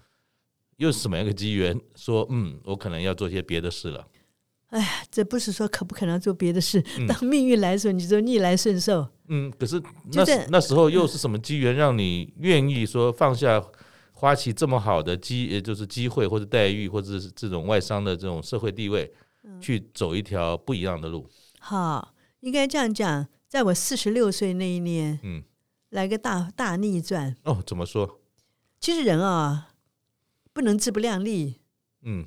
[0.78, 1.78] 又是什么样一个机缘？
[1.94, 4.06] 说嗯，我可能要做些别的事了。
[4.68, 6.82] 哎呀，这不是说可不可能做别的事？
[6.98, 9.06] 嗯、当命运来的时候，你就逆来顺受。
[9.28, 9.80] 嗯，可是
[10.12, 13.62] 那在那时候又是什么机缘，让你愿意说放下
[14.12, 19.12] 花旗这么好的机，也就是机会或者待遇，或者是这种外商的这种社会地位，
[19.44, 21.28] 嗯、去走一条不一样的路？
[21.60, 25.42] 好，应该这样讲，在我四十六岁那一年，嗯，
[25.90, 27.36] 来个大大逆转。
[27.44, 28.20] 哦，怎么说？
[28.80, 29.68] 其实人啊，
[30.52, 31.60] 不能自不量力。
[32.02, 32.26] 嗯，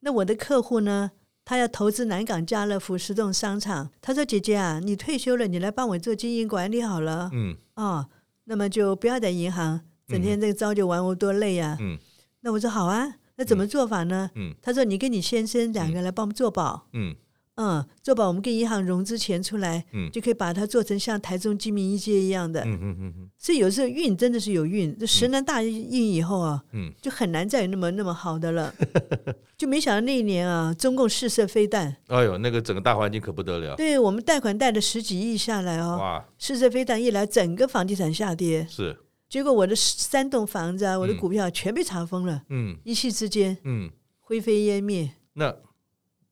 [0.00, 1.10] 那我的客户呢，
[1.44, 3.90] 他要投资南港家乐福十栋商场。
[4.00, 8.08] 他说：“姐姐啊，你退休了，你来帮我做经营管理好了。”嗯，哦，
[8.44, 11.76] 那么就不要在银行整天这个朝九晚五，多累呀。
[11.80, 11.98] 嗯，
[12.40, 14.30] 那我说好啊，那怎么做法呢？
[14.36, 17.16] 嗯，他说：“你跟你先生两个来帮我们做保。”嗯。
[17.56, 28.74] 嗯，就把我们跟银行融资钱出来，嗯，就可以把它做成像台中精明一街一样的，嗯嗯嗯，所以有时候运真的是有运，这十年大运以后啊，嗯，就很难再有那么那么好的了，
[29.58, 38.96] 就没想到那一年啊，中共试射飞弹，哎呦，那个整个大环境可不得了，对我们贷款贷了十几亿下来哦，哇，试射飞弹一来，整个房地产下跌，是，
[39.28, 45.10] 结果我的三栋房子啊，我的股票全被查封了，嗯，一夕之间，嗯，灰飞烟灭。
[45.34, 45.54] 那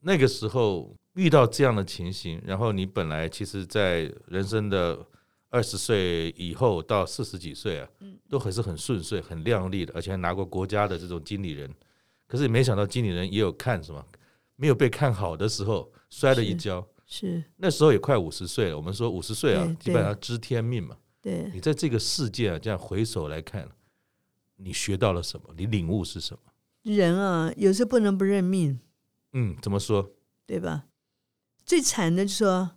[0.01, 0.97] 那个时候。
[1.21, 4.99] 遇到这样的情形，然后你本来其实，在人生的
[5.51, 7.89] 二十岁以后到四十几岁啊，
[8.27, 11.71] 都还是很顺遂、很亮丽的，而且还拿过国家的这种经理人。
[12.27, 14.03] 可是没想到经理人也有看什么，
[14.57, 16.81] 没有被看好的时候，摔了一跤。
[17.05, 18.77] 是，是那时候也快五十岁了。
[18.77, 20.97] 我们说五十岁啊，基本上知天命嘛。
[21.21, 23.69] 对，你在这个世界啊，这样回首来看，
[24.57, 25.53] 你学到了什么？
[25.55, 26.41] 你领悟是什么？
[26.83, 28.81] 人啊，有时候不能不认命。
[29.35, 30.11] 嗯，怎么说？
[30.47, 30.87] 对吧？
[31.65, 32.71] 最惨的就是说，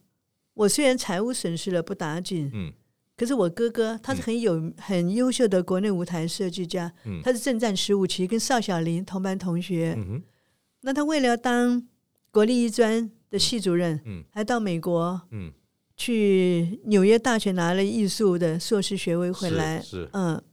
[0.54, 2.72] 我虽然财务损失了不打紧，嗯，
[3.18, 9.98] 可是我哥哥他是很有、嗯、很优秀的国内舞台设计家，嗯，他是正战十五期跟邵小林同班同学，
[10.82, 11.88] 那他为了当
[12.30, 15.52] 国立艺专的系主任，嗯，还到美国，嗯，
[15.98, 20.10] 去纽约大学拿了艺术的硕士学位回来，是，是。
[20.14, 20.44] 嗯，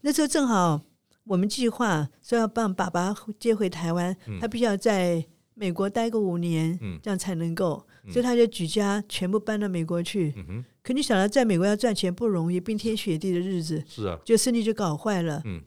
[0.00, 0.80] 那时候正好
[1.24, 5.26] 我们计划说要帮爸爸接回台湾，嗯、他必须要在。
[5.62, 10.34] 美国待个五年，这样才能够，嗯、所以他就举家全部搬到美国去。
[10.82, 15.40] 可你想到在美国要赚钱不容易，冰天雪地的日子，是啊，就身体就搞坏了。
[15.44, 15.62] 嗯、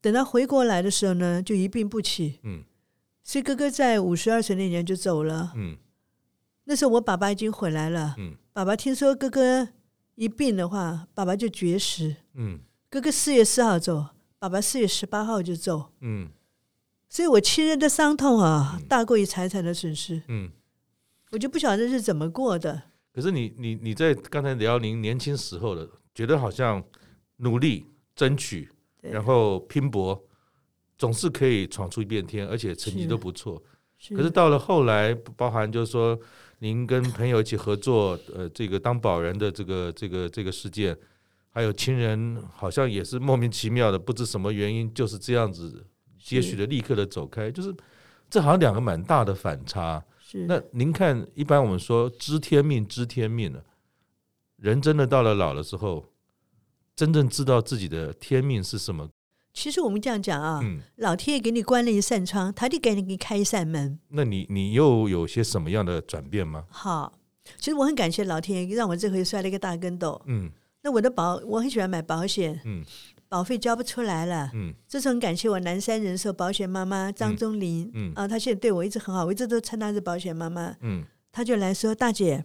[0.00, 2.40] 等他回国来的时候呢，就一病不起。
[2.42, 2.64] 嗯、
[3.22, 5.52] 所以哥哥在五十二岁那年就走了。
[5.54, 5.76] 嗯、
[6.64, 8.16] 那时候我爸爸已经回来了。
[8.18, 9.68] 嗯、爸爸听说哥哥
[10.16, 12.16] 一病的话，爸爸就绝食。
[12.34, 12.58] 嗯、
[12.90, 14.06] 哥哥四月四号走，
[14.40, 15.92] 爸爸四月十八号就走。
[16.00, 16.30] 嗯
[17.08, 20.22] 所以我亲人的伤痛啊，大过于财产的损失。
[20.28, 20.50] 嗯，
[21.30, 22.82] 我就不晓得是怎么过的。
[23.14, 26.82] 可是你你你在刚才聊您年轻时候的，觉得好像
[27.36, 28.68] 努力争取，
[29.00, 30.22] 然后拼搏，
[30.98, 33.62] 总是可以闯出一片天，而且成绩都不错。
[34.10, 36.18] 可是到了后来，包含就是说，
[36.58, 40.94] 您跟朋友一起合作，呃，这个当保人的这个这个这个事件，
[41.48, 45.86] 还有亲人好像也是莫名其妙的，不知什么原因就是这样子，
[46.26, 47.72] 接续的立刻的走开，就是
[48.28, 50.02] 这好像两个蛮大的反差。
[50.18, 50.44] 是。
[50.46, 53.62] 那您看，一般我们说知天命，知天命了，
[54.56, 56.04] 人真的到了老的时候，
[56.96, 59.08] 真正知道自己的天命是什么？
[59.54, 63.96] 其实我们这样讲啊，嗯、老天爷给你关了一扇窗，他就给你给你开一扇门。
[64.08, 66.64] 那你你又有些什么样的转变吗？
[66.68, 67.12] 好，
[67.56, 70.20] 其实我很感谢老天爷，让我这回摔了一个大跟斗。
[70.26, 70.50] 嗯，
[70.82, 72.60] 那我的保，我很喜欢买保险。
[72.64, 72.84] 嗯，
[73.28, 74.50] 保费交不出来了。
[74.54, 77.90] 嗯，这是很感谢我南山人寿保险妈妈张忠林。
[77.94, 80.76] 嗯，嗯啊，她现在对我一直很好，我一直都称她是保险妈妈。
[80.80, 82.44] 嗯，她就来说：“大姐，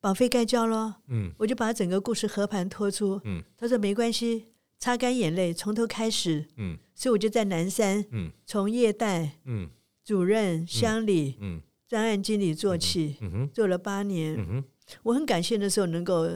[0.00, 3.20] 保费该交了。”嗯，我就把整个故事和盘托出。
[3.24, 4.46] 嗯，她说没关系。
[4.78, 6.44] 擦干眼泪，从头开始。
[6.56, 9.68] 嗯，所以我就在南山，嗯，从业代，嗯，
[10.04, 14.64] 主任、乡里，嗯，专案经理做起，嗯哼，做了八年，嗯哼，
[15.04, 16.28] 我很感谢那时候能够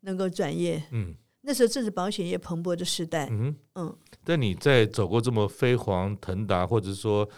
[0.00, 3.96] 能够转业，嗯，那时候正是保险业蓬勃的时代，嗯，嗯。
[4.22, 7.28] 但你在走过这么飞黄腾达，或者说，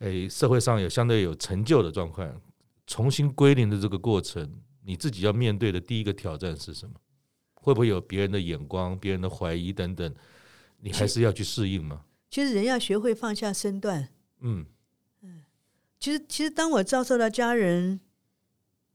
[0.00, 2.40] 诶，社会上有相对有成就的状况，
[2.86, 6.94] 重新归零的这个过程，你自己要面对的第一个挑战是什么？
[7.54, 10.14] 会不会有别人的眼光、别人的怀疑等等？
[10.78, 12.02] 你还是要去适应吗？
[12.30, 14.08] 其实人要学会放下身段。
[14.40, 14.66] 嗯
[15.22, 15.42] 嗯，
[15.98, 18.00] 其实其实当我遭受到家人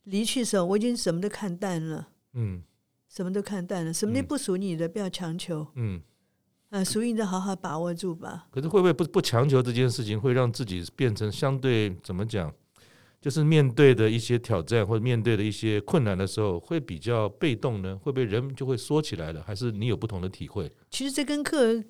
[0.03, 2.09] 离去的时候，我已经什么都看淡了。
[2.33, 2.61] 嗯，
[3.13, 5.67] 什么都看淡了，什么都不属于你的，不要强求。
[5.76, 6.02] 嗯，
[6.69, 8.47] 啊，属于你的好好把握住吧。
[8.50, 12.54] 可是会不会不不强求这件事情，会让自己变成相对怎么讲？
[13.19, 17.95] 就是面对的一些挑战或者面对的一些困难的时候，会比较被动呢？
[18.02, 19.43] 会不会人就会缩起来了？
[19.43, 20.71] 还是你有不同的体会？
[20.89, 21.84] 其实这跟个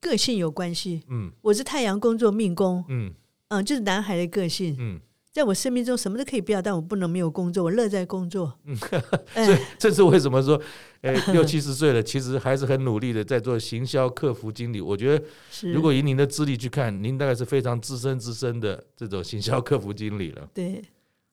[0.00, 1.02] 个性有关系。
[1.08, 2.84] 嗯，我是太阳工作命宫。
[2.88, 3.12] 嗯
[3.48, 4.76] 嗯，就是男孩的个性。
[4.78, 5.00] 嗯。
[5.32, 7.64] 在我生命中，什么都可以不要，但我不能没有工作。
[7.64, 8.58] 我乐在工作。
[8.64, 8.76] 嗯，
[9.32, 10.60] 所以这是为什么说，
[11.02, 14.80] 哎，六七十岁了，其实还是很努力的在做行销客服经理。
[14.80, 15.24] 我觉得，
[15.72, 20.48] 如果以您的资历去看，您大概是非常资深资深的这种行销客服经理了。
[20.52, 20.82] 对。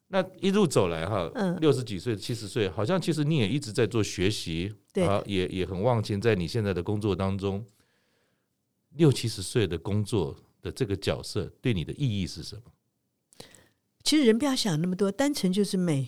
[0.09, 7.65] 那一路走来哈，嗯，六十几岁、七十岁，好像其实你也一直在做学习，对，啊，也也很忘情在你现在的工作当中。
[8.95, 12.61] 六七十岁的工作的这个角色，对你的意义是什么？
[14.07, 16.07] 其实人不要想那么多，单纯就是美。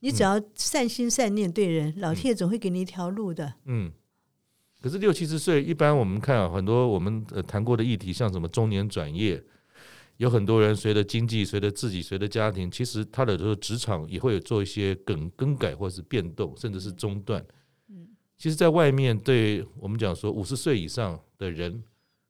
[0.00, 3.54] 你只要善心善念对人，嗯、老天爷总会给你一条路的。
[3.64, 3.90] 嗯。
[4.78, 9.42] 可是六七十岁，一般我们看啊，很多我们呃谈过的议题，像什么中年转业，
[10.18, 17.42] 有很多人随着经济、随着自己、随着家庭，其实他的这个职场也会有做一些更更改或是变动，甚至是中断。
[17.88, 18.06] 嗯。
[18.36, 21.82] 其实，在外面对我们讲说，五十岁以上的人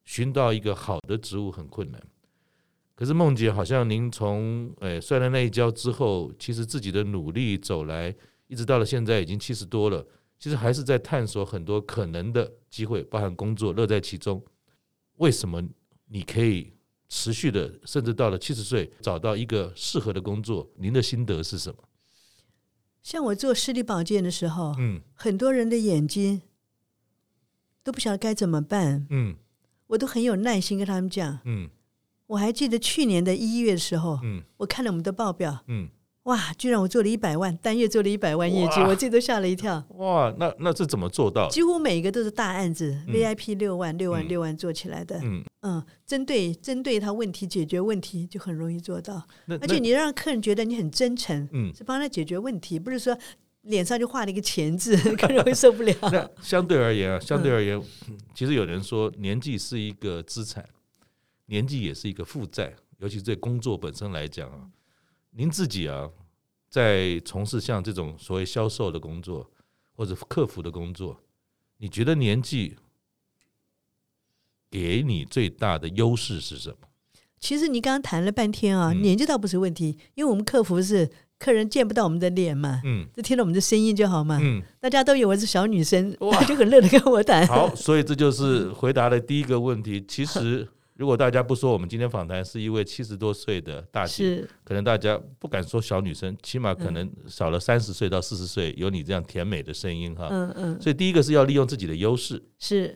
[0.05, 2.01] 寻到一个好的职务很困难。
[3.01, 10.05] 可是梦姐，好像您从诶摔了那一跤之后，其实自己的努力走来，一直到了现在已经七十多了，
[10.37, 14.39] 其实还是在探索很多可能的机会，包含工作，乐在其中。
[15.15, 15.63] 为什么
[16.09, 16.71] 你可以
[17.09, 20.69] 持续的，甚至到了七十岁找到一个适合的工作？
[20.75, 21.83] 您的心得是什么？
[23.01, 26.43] 像我做视力保健的时候，嗯，很多人的眼睛
[27.81, 29.35] 都不晓得该怎么办，嗯，
[29.87, 31.67] 我都很有耐心跟他们讲，嗯。
[32.31, 35.89] 我还记得去年的一月的时候，嗯，我看了我们的报表，嗯，
[36.23, 39.83] 哇，居然我做了一百万，单月做了一百万业绩，我自己都吓了一跳。
[39.97, 41.49] 哇，那那这怎么做到？
[41.49, 45.19] 几乎每一个都是大案子，VIP 六万、六万、六万做起来的。
[45.21, 49.21] 嗯嗯，针对针对他问题解决问题就很容易做到。
[49.59, 53.17] 而且你让客人觉得你很真诚，嗯，是帮他解决问题，不是说
[53.63, 55.93] 脸上就画了一个钱字， 客人会受不了。
[56.03, 57.77] 那相对而言啊，相对而言，
[58.33, 60.63] 其实有人说年纪是一个资产。
[61.51, 64.69] 年纪也是一个负债，尤其是对工作本身来讲啊，
[65.31, 66.09] 您自己啊，
[66.69, 69.51] 在从事像这种所谓销售的工作
[69.91, 71.19] 或者客服的工作，
[71.75, 72.77] 你觉得年纪
[74.69, 76.87] 给你最大的优势是什么？
[77.37, 87.45] 其实你刚刚谈了半天啊，年纪倒不是问题，因为我们客服是客人见不到我们的脸嘛，嗯，就听到我们的声音就好嘛，嗯，大家都以为是小女生，哇， 就很乐得跟我谈。
[87.45, 90.65] 好，所以这就是回答的第一个问题，其实。
[91.01, 100.27] 如果大家不说，我们今天访谈是一位七十多岁的大姐，可能大家不敢说小女生，起码可能少了三十岁到四十岁，有你这样甜美的声音哈。
[100.29, 100.79] 嗯嗯。
[100.79, 102.39] 所以第一个是要利用自己的优势。
[102.59, 102.95] 是。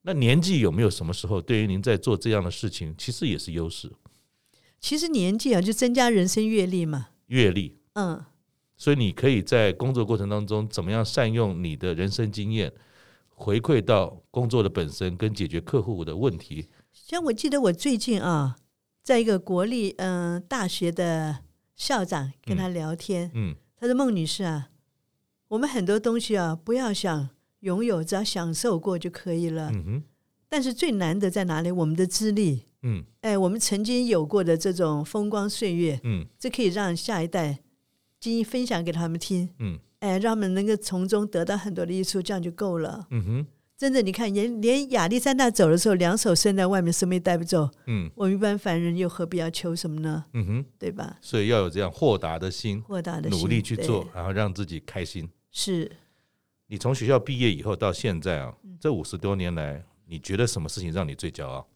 [0.00, 3.92] 那年纪有没有什么时候对于您在做这样的事情，其实也是优势？
[4.80, 7.08] 其实年纪啊，就增加人生阅历嘛。
[7.26, 7.76] 阅历。
[7.92, 8.24] 嗯。
[8.78, 12.72] 所以你可以在工作过程当中，怎么样善用你的人生经验，
[13.28, 16.66] 回馈到工作的本身，跟解决客户的问题。
[16.92, 18.56] 像我记得我最近啊，
[19.02, 21.38] 在一个国立嗯、呃、大学的
[21.74, 24.68] 校长跟他聊天，嗯，他说：“孟女士啊，
[25.48, 29.70] 我们很多东西啊，不要想拥有，只要享受过就可以了。
[29.72, 30.02] 嗯哼，
[30.48, 31.70] 但是最难的在哪里？
[31.70, 37.58] 我们的资历，嗯，哎，我们曾经有过的这种风光岁月，嗯，这可以让下一代
[38.20, 43.06] 经营分享给他们听，嗯，哎，让他们能够从中得到很多的益处，这样就够了。
[43.10, 43.46] 嗯哼。”
[43.82, 47.68] 真的，你看，连连亚历山大走的时候，两手伸在外面，什么也带不走。
[47.88, 50.24] 嗯，我们一般凡人又何必要求什么呢？
[50.34, 51.18] 嗯哼，对吧？
[51.20, 55.28] 所以要有这样豁达的心，豁达的努力去做，然后让自己开心。
[55.50, 55.90] 是。
[56.68, 61.66] 你从学校毕业以后到现在啊，这五十多年来，你觉得什么事情让你最骄傲？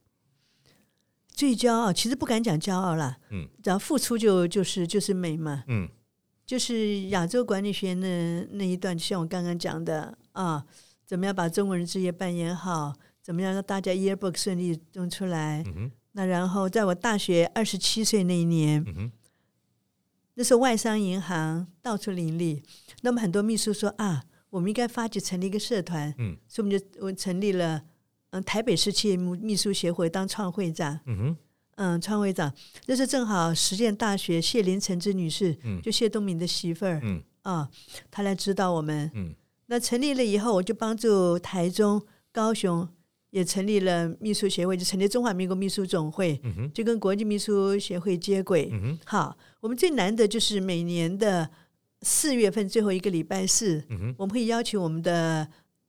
[1.26, 3.16] 最骄傲，其实不敢讲骄傲啦。
[3.30, 5.64] 嗯，只要付出就就是就是美嘛。
[5.66, 5.88] 嗯，
[6.46, 10.64] 就是亚洲管理学院的那一段，就像我刚刚讲的啊。
[11.06, 12.94] 怎么样把中国人之夜扮演好？
[13.22, 15.62] 怎么样让大家 yearbook 顺利弄出来？
[15.66, 19.10] 嗯、那然后在我大学二十七岁那一年，嗯、
[20.34, 22.62] 那时候外商银行到处林立，
[23.02, 27.82] 那么很多秘书说啊，我们应该发起成立一个社团，嗯，所以我们就我成立了
[28.30, 31.36] 嗯台北市企业秘书协会当创会长，嗯哼，
[31.74, 32.54] 嗯创会长，
[32.86, 37.20] 那是正好实践大学谢林成之女士，嗯，就谢东明的媳妇儿，嗯。
[37.42, 37.68] 啊，
[38.10, 39.34] 她来指导我们，嗯。
[39.66, 42.00] 那成立了以后，我就帮助台中、
[42.32, 42.88] 高雄
[43.30, 48.70] 也成立了秘书协会，就成立中华民国秘书总会，嗯、就跟国际秘书协会接轨。
[48.72, 51.50] 嗯、好，我们最难的就是每年的
[52.02, 55.48] 四月份最后一个礼拜四，嗯、我们会邀请我们的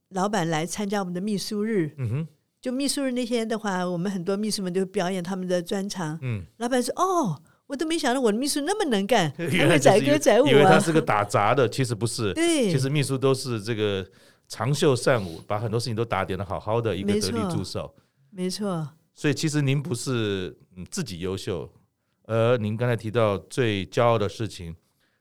[0.10, 1.94] 老板来参加我们的秘书日。
[1.98, 2.28] 嗯、
[2.60, 6.18] 就秘书日那天的话，我们很多秘书们都表演他们的专长。
[6.22, 10.50] 嗯、老板说：“哦。”我都没想到我的秘书那么能干， 还会载歌载舞啊！
[10.50, 12.34] 因为他是个打杂的， 其实不是。
[12.34, 14.06] 对，其实秘书都是这个
[14.48, 17.94] 长袖善舞，把很多事情都打点的好好的一个得力助手。
[18.30, 18.88] 没错。
[19.14, 20.56] 所以其实您不是
[20.90, 21.70] 自己优秀，
[22.24, 24.74] 而您刚才提到最骄傲的事情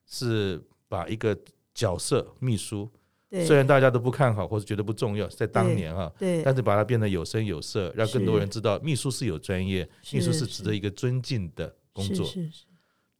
[0.06, 1.36] 是把一个
[1.74, 2.88] 角色秘书，
[3.28, 11.74] 对虽然大家都不看好或者觉得不重要，在当年啊，对，但是把它变得有声有色，让更多人知道秘书是有专业，秘书是值得一个尊敬的。
[11.96, 12.64] 工作是是是，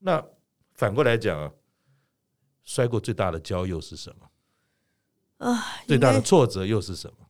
[0.00, 0.22] 那
[0.74, 1.50] 反过来讲啊，
[2.62, 4.28] 摔过最大的跤又是什么
[5.38, 5.64] 啊？
[5.86, 7.26] 最大的挫折又是什么？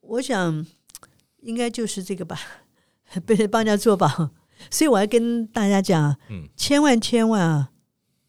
[0.00, 0.66] 我想
[1.40, 2.40] 应该就是这个吧，
[3.26, 4.08] 被人帮人家做保，
[4.70, 7.70] 所以我要跟大家讲，嗯，千万千万啊，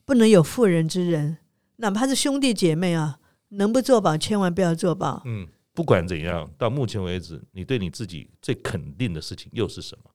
[0.04, 1.38] 不能有妇人之仁，
[1.78, 5.22] 哪怕是兄弟姐妹啊，能不做保千万不要做保。
[5.26, 10.09] 嗯，不管怎样，到目前为止，你对你自己最肯定的事情又是什么？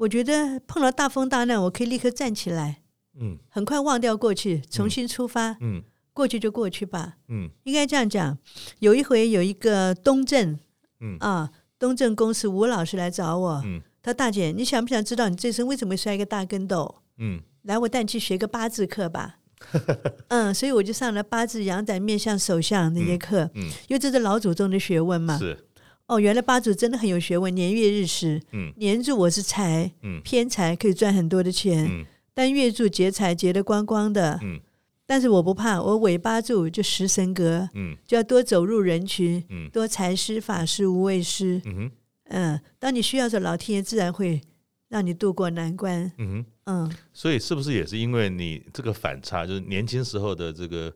[0.00, 2.80] 我觉得碰到大风大难，我可以立刻站起来，
[3.20, 5.82] 嗯，很快忘掉过去，重新出发，嗯，
[6.14, 8.38] 过去就过去吧，嗯，应该这样讲。
[8.78, 10.58] 有一回有一个东正，
[11.00, 11.18] 嗯。
[11.20, 17.02] 啊，东正公司吴老师来找我，嗯，他大姐，你想不想知道你这生为什么摔一个大跟斗？
[17.18, 19.40] 嗯，来，我带你去学个八字课吧，
[20.28, 25.66] 嗯，所以我就上了八字、阳宅、面相、手相那些课，嗯，因为这是老祖宗的学问嘛，是。
[26.10, 34.58] 哦，原来八字真的很有学问，年月日时，嗯，年柱我是财，嗯，偏财可以赚很多的钱，嗯，但月柱劫财劫得光光的，嗯，
[35.06, 41.90] 但是我不怕，我尾八柱就食神格，嗯，就要多走入人群，嗯，多财师法师无畏师，嗯哼，
[42.24, 44.40] 嗯，当你需要的时候，老天爷自然会
[44.88, 50.92] 让你渡过难关，嗯哼，嗯，所以是不是也是因为你这个反差，就是年轻时候的这个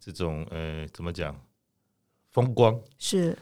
[0.00, 1.38] 这种呃，怎么讲，
[2.32, 3.36] 风光是。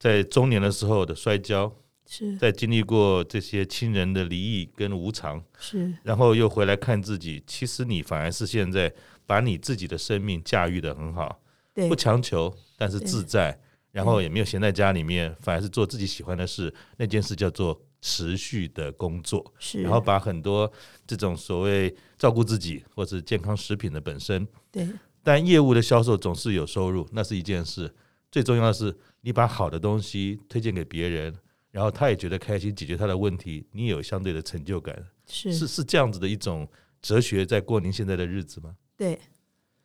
[0.00, 1.70] 在中年的时候的摔跤，
[2.08, 2.34] 是。
[2.38, 5.92] 在经历过这些亲人的离异跟无常，是。
[6.02, 8.90] 然后又回来看自己，其实你反而是现在
[9.26, 11.42] 把你自己的生命驾驭得很好，
[11.74, 11.86] 对。
[11.86, 13.60] 不强求，但是自在，
[13.92, 19.82] 然后也没有闲在家里面，反而是做自己喜欢的事，那件事叫做持续的工作，是。
[19.82, 20.72] 然后把很多
[21.06, 24.88] 这种所谓照顾自己或是健康食品的本身，对，
[25.22, 27.94] 但业务的销售总是有收入，那是一件事，
[28.32, 28.96] 最重要的是。
[29.22, 31.34] 你把好的东西推荐给别人，
[31.70, 36.66] 然后他也觉得开心，解决他的问题，你也有相对的成就感，是是是这样子的一种
[37.02, 38.74] 哲学，在过您现在的日子吗？
[38.96, 39.18] 对，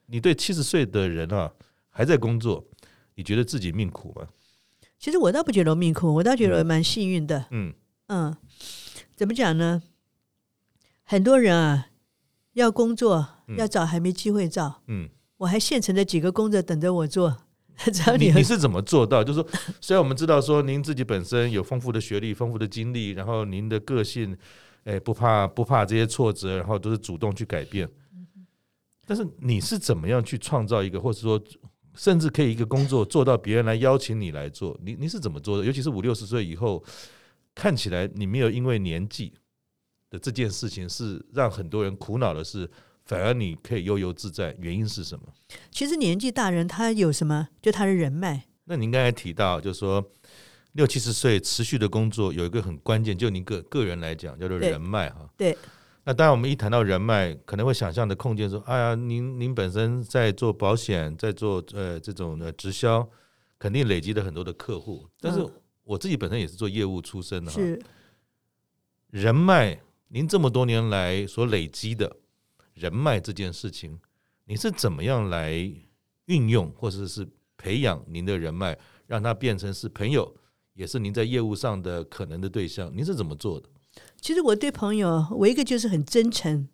[0.05, 1.51] 你对七十岁的人啊
[1.89, 2.65] 还在工作，
[3.15, 4.27] 你觉得自己命苦吗？
[4.97, 7.45] 其实我倒不觉得命苦，我倒觉得蛮幸运的。
[7.51, 7.73] 嗯
[8.07, 8.35] 嗯，
[9.15, 9.83] 怎么讲呢？
[11.03, 11.89] 很多人啊
[12.53, 13.27] 要工作
[13.57, 17.44] 要找还没机会找，嗯，我还现成的几个工作等着我做。
[18.17, 19.23] 你你是怎么做到？
[19.23, 19.49] 就是说，
[19.81, 24.35] 虽然我们知道说您自己本身有丰富的学历、丰富的经历，然后您的个性，
[24.85, 27.89] 哎，不怕不怕这些挫折，然后都是主动去改变。
[29.05, 31.39] 但是你是怎么样去创造一个，或者说
[31.93, 34.79] 甚至可以一个工作做到别人来邀请你来做？
[34.83, 35.65] 你你是怎么做的？
[35.65, 36.83] 尤其是五六十岁以后，
[37.53, 39.33] 看起来你没有因为年纪
[40.09, 42.69] 的这件事情是让很多人苦恼的是，
[43.05, 45.25] 反而你可以悠游自在，原因是什么？
[45.71, 47.47] 其实年纪大人他有什么？
[47.61, 48.45] 就他的人脉。
[48.65, 50.03] 那您刚才提到，就是说
[50.71, 55.29] 六七十岁持续的工作有一个很关键，就您个个人来讲叫做人脉哈。
[55.37, 55.55] 对。
[56.07, 63.07] 那当然，我们一谈到人脉，可能会想象的空间说：“哎呀，您您本身在做保险，在做呃这种的直销，
[63.57, 65.43] 肯定累积了很多的客户。”但是
[65.83, 67.57] 我自己本身也是做业务出身的哈。
[67.59, 67.81] 是。
[69.09, 69.79] 人脉，
[70.09, 72.15] 您这么多年来所累积的
[72.75, 73.99] 人脉这件事情，
[74.45, 75.51] 你是怎么样来
[76.25, 80.35] 运用，或者是培养您的人脉，让它变成是朋友，
[80.73, 82.91] 也是您在业务上的可能的对象？
[82.95, 83.67] 您是怎么做的？
[84.19, 86.67] 其实我对朋友，我一个就是很真诚，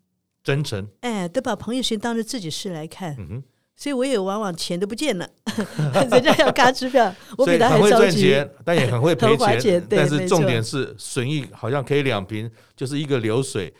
[0.44, 3.44] 真诚，哎，都把朋友先当着自己事来看，嗯哼，
[3.76, 5.30] 所以我也往往钱都不见了，
[6.10, 13.72] 人家要嘎支票，我比他还着急，但也很会 赔钱，钱但是重点是损益好像可以两平，就是一个流水，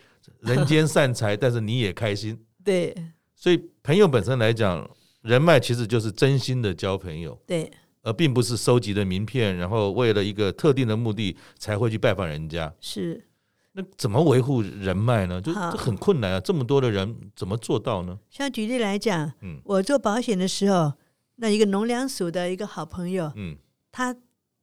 [0.54, 2.94] 人间散财，但是你也开心，对，
[3.34, 4.88] 所以朋友本身来讲，
[5.22, 7.70] 人脉其实就是真心的交朋友，对，
[8.02, 13.28] 而并不是收集的名片，然后为了一个特定的目的才会去拜访人家，是。
[13.74, 15.40] 那怎么维护人脉呢？
[15.40, 16.40] 就很困难啊！
[16.40, 18.18] 这么多的人怎么做到呢？
[18.28, 20.92] 像举例来讲，嗯，我做保险的时候，
[21.36, 23.56] 那一个农粮署的一个好朋友，嗯，
[23.90, 24.14] 他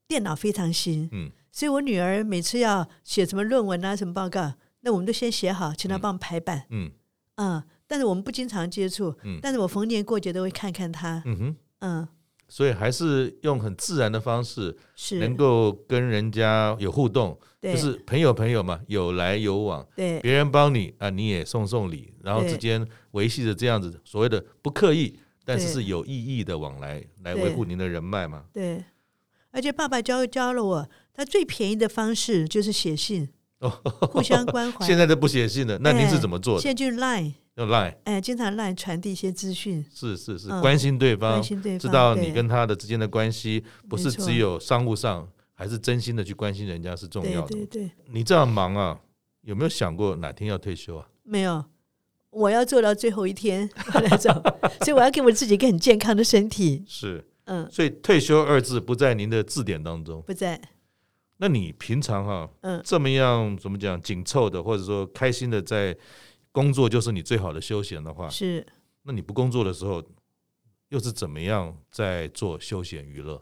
[0.07, 6.91] 电脑非常新，嗯，所以我女儿每次要写什么论文啊、什么报告，那我们都先写好，请他帮我们排版，嗯，
[7.35, 12.07] 嗯，但是我们不经常接触，嗯，但是我逢年过节都会看看他，嗯哼，嗯。
[12.51, 15.19] 所以还是用很自然的方式，是。
[15.19, 19.87] 能够跟人家有互动，就是朋友朋友嘛，有来有往。
[19.95, 28.45] 对，别人帮你啊，你也送送礼，然后之间维系着这样子所谓的不刻意，但是是有意义的往来，来维护您的人脉嘛。
[28.51, 28.83] 对，
[29.51, 33.29] 而且爸爸教教了我，他最便宜的方式就是写信，
[34.11, 34.85] 互相关怀。
[34.85, 36.61] 现在都不写信了，那您是怎么做的？
[36.61, 37.33] 现在就 Line。
[37.55, 47.47] 用 Line，哎，经常 Line 传递一些资讯，是是是，关心对方，知道你跟他的之间的关系，不是只有商务上，还是真心的去关心人家是重要的。
[47.49, 48.97] 对对，你这样忙啊，
[49.41, 51.05] 有没有想过哪天要退休啊？
[51.23, 51.65] 没有，
[52.29, 54.33] 我要做到最后一天 那种，
[54.79, 56.85] 所以我要给我自己一个很健康的身体。
[56.87, 60.61] 是，嗯，所以退休二字不在您的字典当中，不在。
[61.41, 65.97] 那你平常哈，嗯，这么样怎么讲紧凑的，或者说开心的在。
[66.51, 68.65] 工作就是你最好的休闲的话，是。
[69.03, 70.03] 那你不工作的时候，
[70.89, 73.39] 又是怎么样在做休闲娱乐？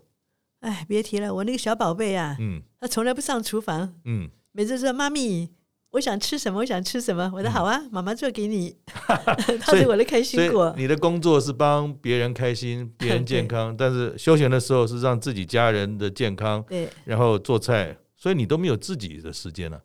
[0.59, 5.49] 哎，别提了，我那个小宝贝啊，嗯，他从来不上厨房，嗯，每次说妈咪，
[5.91, 8.75] 我想吃什么，我想吃什么，我说好啊，妈妈做给你，
[9.59, 10.73] 他是我的开心果。
[10.77, 19.81] 你的工作是帮别人开心， 别人健康，但是休闲的时候是让自己家人的健康，对，然后做菜，所以你都没有自己的时间了。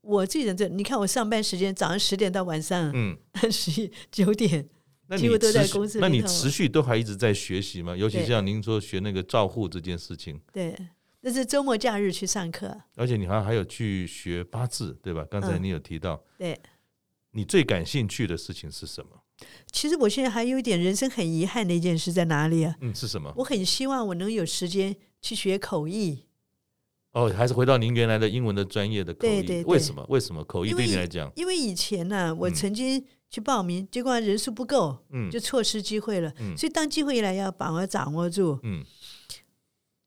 [0.00, 3.16] 我自己的这，你看我上班时间早上十点到晚上嗯
[3.52, 4.66] 十一九点，
[5.18, 5.98] 几乎都在公司。
[6.00, 7.94] 那你持续都还一直在学习吗？
[7.94, 10.40] 尤其像您说学那个照护这件事情。
[10.50, 10.74] 对，
[11.20, 12.80] 那是周末假日去上课。
[12.96, 15.26] 而且你好像还有去学八字，对吧？
[15.30, 16.14] 刚才你有提到。
[16.14, 16.60] 嗯、对。
[17.32, 19.10] 你最感兴趣的事情是什么？
[19.70, 22.74] 其实我现在还有一点人生很遗憾的一件事在哪里啊？
[22.80, 23.32] 嗯，是什么？
[23.36, 26.24] 我很希望我能有时间去学口译。
[27.12, 30.04] 哦，还是回到您原来的英文的专业的口译，对对对，为什么？
[30.08, 31.30] 为什么口译对你来讲？
[31.36, 36.32] 因为以前呢、啊，我曾经去报名，嗯、结果人数不够，嗯，就错失机会了。
[36.40, 38.58] 嗯、所以当机会一来，要把握掌握住。
[38.62, 38.82] 嗯，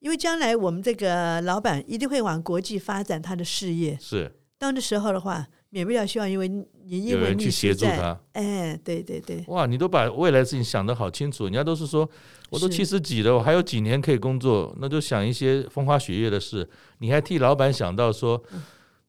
[0.02, 3.98] 因为将来我们这个老板一定会往国际发展他的事业。
[4.02, 4.30] 是，
[4.60, 5.48] 到那时候的话。
[5.74, 11.46] 免不了希望，因为你因为你去协助他，哎，对对对，哇，你都把未来的事情想得好清楚。
[11.46, 12.06] 人家都是说，
[12.50, 16.70] 我都七十几了，我还有几年可以工作，那就想一些风花雪月的事。
[16.98, 18.44] 你还替老板想到说，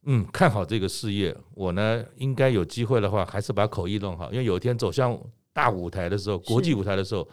[0.04, 5.18] 嗯，看好这个事业，我呢应该有机会的话，还是把口译弄好，因为有一天走向
[5.52, 7.28] 大舞台的时候，国际舞台的时候，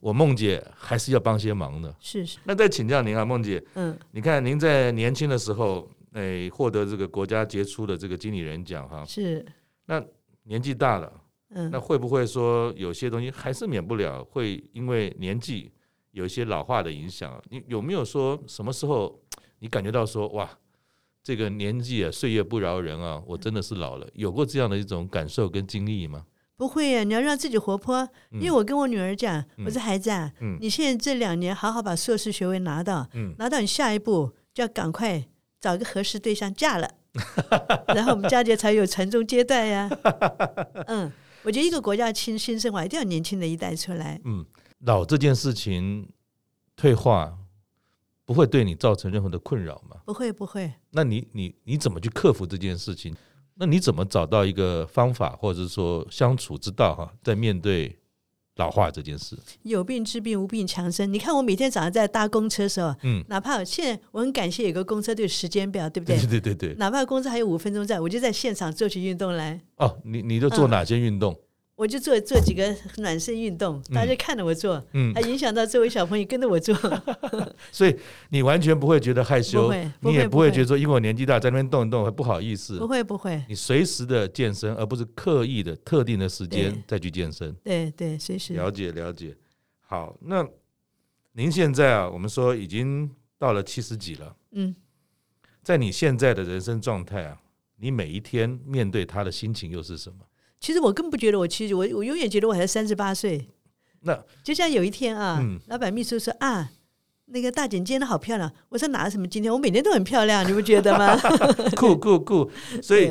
[0.00, 1.94] 我梦姐还是要帮些忙的。
[2.00, 2.38] 是是。
[2.42, 5.88] 那再请教您啊，梦姐，嗯，你看您在年轻的时候。
[6.12, 9.46] 哎，获得这个国家杰出的这个经理人奖哈，是。
[9.86, 10.04] 那
[10.42, 15.70] 年纪大了，嗯，那会不会说有些东西还是免不了会因为年纪
[16.10, 17.40] 有一些老化的影响？
[17.48, 19.22] 你有没有说什么时候
[19.60, 20.50] 你感觉到说哇，
[21.22, 26.26] 这个年纪啊，岁月不饶人啊，我真的是老了，有过这样的一种感受跟经历吗？
[26.60, 28.06] 不会呀，你要让自己活泼。
[28.32, 30.30] 因为我跟我女儿讲，我说孩子啊，
[30.60, 33.08] 你现在这两年好好把硕士学位拿到，
[33.38, 35.24] 拿到你下一步就要赶快。
[35.58, 36.90] 找个合适对象嫁了，
[37.94, 39.90] 然后我们家就才有传宗接代呀。
[40.86, 44.18] 嗯，我觉得一个国家兴兴盛话，一定要年轻的一代出来。
[44.24, 44.42] 嗯，
[44.86, 46.08] 老这件事情
[46.74, 47.36] 退化
[48.24, 49.98] 不会对你造成任何的困扰吗？
[50.06, 50.72] 不会，不会。
[50.92, 53.14] 那你你你怎么去克服这件事情？
[53.60, 57.94] 那你怎么找到一个方法，或者是说相处之道哈，在面对
[58.56, 59.36] 老化这件事？
[59.64, 61.12] 有病治病，无病强身。
[61.12, 66.16] 你看我每天早上在搭公车的时候，嗯，哪怕现在我很感谢有个公车队时间表，对不对？
[66.20, 66.74] 对对对对。
[66.76, 69.60] 哪怕公车还有五分钟在，我就在现场做起运动来。
[69.76, 71.34] 哦，你你都做哪些运动？
[71.34, 71.38] 嗯
[71.80, 76.76] 我就做做几个暖身运动，大家看着我做，嗯，还影响到周围小朋友跟着我做，
[77.72, 77.96] 所以
[78.28, 88.52] 你完全不会觉得害羞，你也不会觉得说因为我年纪大在那边动一动会不好意思，不会不会，你随时的健身，而不是刻意的特定的时间再去健身，对对，随时。
[88.52, 89.34] 了解了解。
[89.80, 90.46] 好，那
[91.32, 94.76] 您现在啊，我们说已经到了七十几了，嗯，
[95.62, 97.40] 在你现在的人生状态啊，
[97.78, 100.18] 你每一天面对他的心情又是什么？
[100.60, 103.48] 其实我更不觉得我七十，我我永远觉得我还三十八岁。
[104.02, 106.70] 那就像有一天啊，嗯、老板秘书说啊，
[107.26, 108.50] 那个大姐今天好漂亮。
[108.68, 111.16] 我说哪有什么今天，我每天都很漂亮，你不觉得吗？
[111.76, 112.50] 酷 酷酷！
[112.82, 113.10] 所以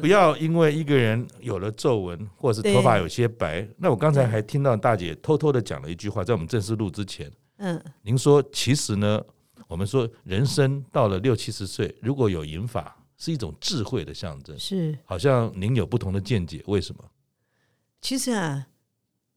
[0.00, 3.66] 不要因为一个人有了皱纹，或者是头发有些白。
[3.78, 9.22] 那我刚才还听到大姐偷偷的讲了一句话，在我们正式录之前，嗯，您说其实呢，
[9.66, 12.94] 我们说人生到了六七十岁，如果有银发。
[13.16, 17.04] 是一种智慧的象征，是好像您有不同的见解，为什么？
[18.00, 18.66] 其实啊，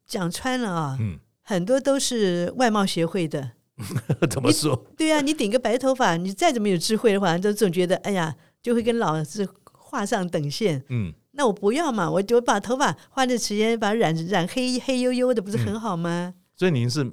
[0.05, 3.51] 讲穿了啊，嗯，很多都是外貌协会的。
[4.29, 4.75] 怎么说？
[4.97, 10.83] 对啊，你顶个白头发，你再怎么有智慧的话，都总觉得哎呀，就会跟老是画上等线。
[10.89, 16.33] 嗯，那我不要嘛，我就把头发花点时间把它染染黑黑黝黝的，不是很好吗？
[16.35, 17.09] 嗯，所以您是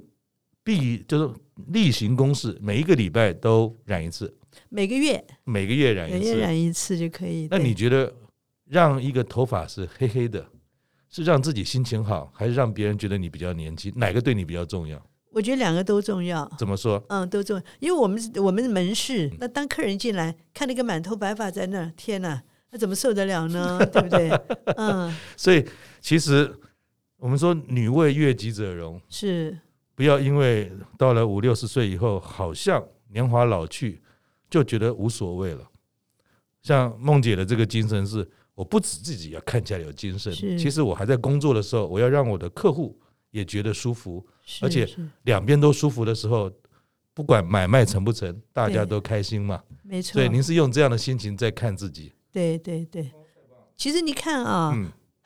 [0.61, 1.33] 必就是
[1.69, 4.35] 例行公事，每一个礼拜都染一次。
[4.69, 7.47] 每个月，每个月染一次，每月染一次就可以。
[7.49, 8.13] 那你觉得
[8.65, 10.45] 让一个头发是黑黑的，
[11.09, 13.91] 是让自己心情好，还是让别人觉得你比较年轻？
[13.95, 15.01] 哪个对你比较重要？
[15.31, 16.49] 我觉得两个都重要。
[16.57, 17.03] 怎么说？
[17.09, 17.63] 嗯，都重要。
[17.79, 22.41] 因为我们我们门市，那当客人进来看那个满头白发在那儿，天哪，
[22.71, 23.77] 那怎么受得了呢？
[23.91, 24.29] 对不对？
[24.77, 25.15] 嗯。
[25.35, 25.63] 所以
[26.01, 26.51] 其实
[27.17, 29.55] 我们说“女为悦己者容”，是
[29.93, 34.01] 不要因为到了五六十岁以后，好像年华老去。
[34.49, 35.67] 就觉得无所谓了。
[36.61, 42.99] 像梦姐的这个精神是，我不止自己要看起来有精神，其实我还在工作的时候，我要让我的客户
[43.31, 44.25] 也觉得舒服，
[44.61, 44.87] 而且
[45.23, 46.51] 两边都舒服的时候，
[47.13, 49.63] 不管买卖成不成，大家都开心嘛。
[49.83, 50.13] 没错。
[50.13, 52.13] 所以您是用这样的心情在看自己。
[52.31, 53.11] 对对对。
[53.75, 54.75] 其实你看啊。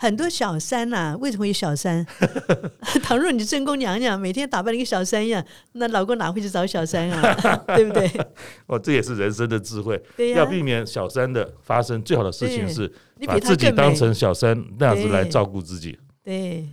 [0.02, 2.04] 很多小三呐、啊，为什么有小三？
[3.04, 7.56] 倘若你正宫娘娘每天打扮一个小三一样，那老公哪会去找小三啊？
[7.78, 8.10] 对不对？
[8.66, 10.02] 哦，这也是人生的智慧。
[10.18, 12.92] 对呀、啊，要避免小三的发生，最好的事情是
[13.28, 15.92] 把自己当成小三那样子来照顾自己。
[16.24, 16.34] 对。
[16.34, 16.70] 对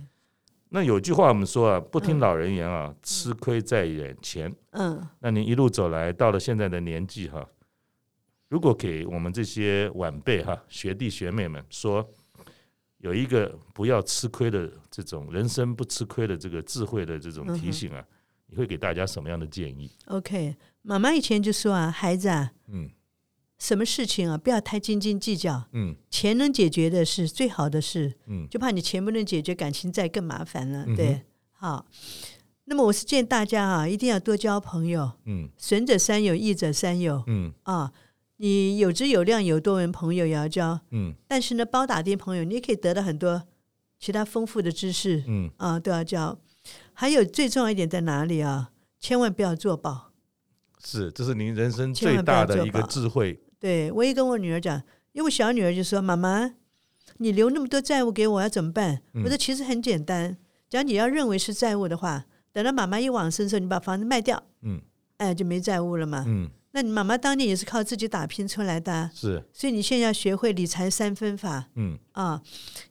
[0.69, 4.51] 那有句话我们说啊，不听老人言啊，嗯、吃亏在眼前。
[4.71, 5.07] 嗯。
[5.19, 7.47] 那您一路走来，到了现在的年纪哈，
[8.49, 12.09] 如果给我们这些晚辈哈、学弟学妹们说。
[12.99, 18.03] 有一个不要吃亏的这种人生不吃亏的这个智慧的这种提醒啊，
[18.47, 22.89] 你会给大家什么样的建议？OK，妈妈以前就说啊，孩子啊，嗯，
[23.57, 31.21] 什么事情啊，不要太斤斤计较，嗯，钱能解决的是最好的事，嗯，就怕你钱不能解决，感情再更麻烦了，对，
[31.51, 31.85] 好，
[32.65, 37.53] 那么我是建议大家啊，一定要多交朋友，嗯，损者三友，益者三友，嗯。
[37.63, 37.91] 啊。
[38.41, 43.43] 你有质有量，有多元朋友也要交，嗯，但是呢，包打听朋友，你也可以得到很多
[43.99, 46.39] 其他丰富的知识，嗯啊，都要交。
[46.93, 48.71] 还有最重要一点在哪里啊？
[48.97, 50.13] 千万不要做保。
[50.81, 53.37] 是，这是您人生最大的一个智慧。
[53.59, 54.81] 对，我也跟我女儿讲，
[55.11, 56.53] 因为我小女儿就说：“妈妈，
[57.17, 60.37] 你留那么多债务给我，要怎么办？”嗯、我说：“其实很简单，
[60.69, 64.79] 只要你要认为是债务的话，等到妈妈一往生的时候，你把房子卖掉，嗯，
[65.17, 71.97] 哎，就没债务了嘛，嗯。”那你妈妈当年也是靠自己打拼出来的，是，所以你现在要学会理财三分法，嗯。
[72.11, 72.41] 啊，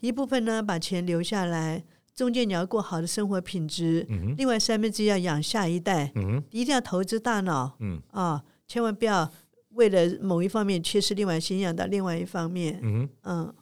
[0.01, 8.03] 一部分呢把钱留下来，中间你要过好的生活品质，嗯哼，另外三分之一要养下一代，嗯，一定要投资大脑，嗯。
[8.11, 9.31] 啊，千万不要
[9.75, 13.55] 为了某一方面缺失，另外先养到另外一方面，嗯，嗯，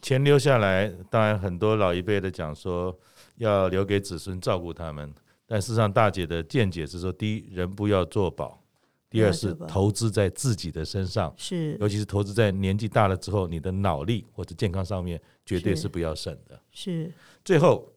[0.00, 2.96] 钱留下来，当然很多老一辈的讲说
[3.38, 5.12] 要留给子孙照顾他们，
[5.44, 8.62] 但事实上大姐的见解是说，第一，人不要做保。
[9.08, 16.60] 第二是投资在自己的身上，是，尤其是投资在年纪大了之后，你的脑力或者健康上面，绝对是不要省的。
[16.72, 17.12] 是。
[17.44, 17.88] 最后，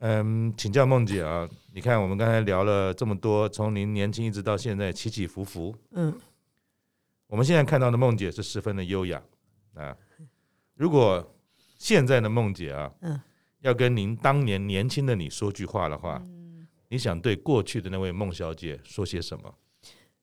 [0.00, 6.14] 嗯，请教梦姐啊，你看我们刚才聊了这么多，从您年轻一直到现在起起伏伏，嗯，
[7.28, 9.22] 我们现在看到的梦姐是十分的优雅
[9.74, 9.96] 啊。
[10.74, 11.34] 如果
[11.78, 13.18] 现在的梦姐啊，嗯，
[13.60, 19.54] 要跟您当年年轻的你说句话的话，嗯，你想对过去的那位孟小姐说些什么？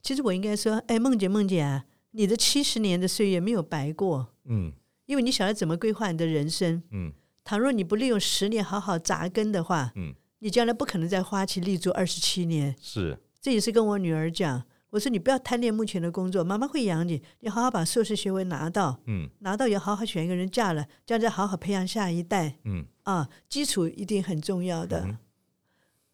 [0.02, 4.72] 其实我应该说，哎，梦姐，梦姐啊，你的七十年的岁月没有白过，嗯，
[5.06, 6.82] 因为你晓得怎么规划你的人生。
[6.92, 7.12] 嗯，
[7.44, 12.76] 倘若你不利用十年好好扎根的话，嗯，你将来不可能再花期立足二十七年。
[12.82, 25.04] 是，这也是跟我女儿讲，我说你不要贪恋目前的工作，妈妈会养你，你好好把硕士学位拿到，嗯，拿到也好好选一个人嫁了，这样再好好培养下一代，嗯，啊，基础一定很重要的。
[25.06, 25.18] 嗯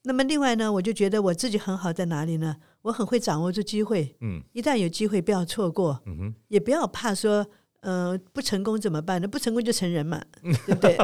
[0.08, 2.56] 那么另外呢，我就觉得我自己很好在哪里呢？
[2.84, 7.43] 我很会掌握住机会，嗯，一旦有机会不要错过，嗯哼，也不要怕说，
[7.82, 9.28] 呃，不成功怎么办呢？
[9.28, 10.22] 不成功就成人嘛，
[10.68, 10.95] 对不对？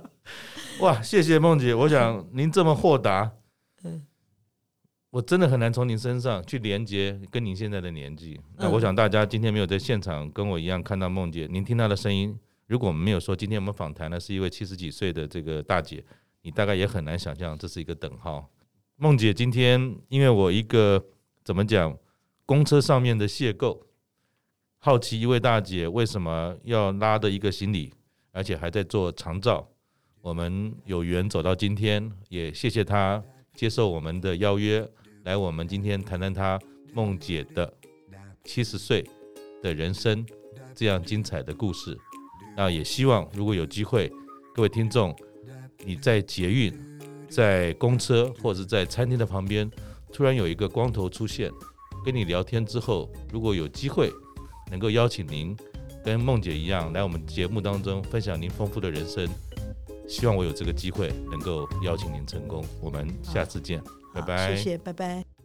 [0.80, 3.32] 哇，谢谢梦姐，我想您这么豁达，
[3.84, 4.04] 嗯，
[5.08, 8.38] 我真的很难从您身上去连接跟您现在的年纪。
[8.58, 16.04] 那我想大家今天没有在现场跟我一样看到梦姐，您听她的声音，如果我们没有说今天我们访谈的是一位七十几岁的这个大姐。
[16.42, 18.48] 你大概也很难想象这是一个等号。
[18.96, 21.04] 梦姐今天因为我一个
[21.44, 21.96] 怎么讲，
[22.44, 23.80] 公车上面的邂逅，
[24.78, 27.92] 好奇一位大姐为什么要拉的一个行李，
[28.32, 29.68] 而且还在做长照。
[30.20, 33.22] 我们有缘走到今天，也谢谢她
[33.54, 34.86] 接受我们的邀约，
[35.24, 36.58] 来我们今天谈谈她
[36.92, 37.72] 梦姐的
[38.44, 39.04] 七十岁
[39.62, 40.26] 的人生
[40.74, 41.96] 这样精彩的故事。
[42.56, 44.10] 那也希望如果有机会，
[44.54, 45.14] 各位听众。
[45.84, 46.72] 你在捷运、
[47.28, 49.70] 在公车或者在餐厅的旁边，
[50.12, 51.50] 突然有一个光头出现，
[52.04, 54.12] 跟你聊天之后，如果有机会
[54.70, 55.56] 能够邀请您
[56.04, 59.28] 跟梦姐一样来我们节目当中分享您丰富的人生，
[60.08, 62.64] 希望我有这个机会能够邀请您成功。
[62.80, 63.82] 我们下次见，
[64.14, 64.56] 拜拜。
[64.56, 65.37] 谢谢，拜拜。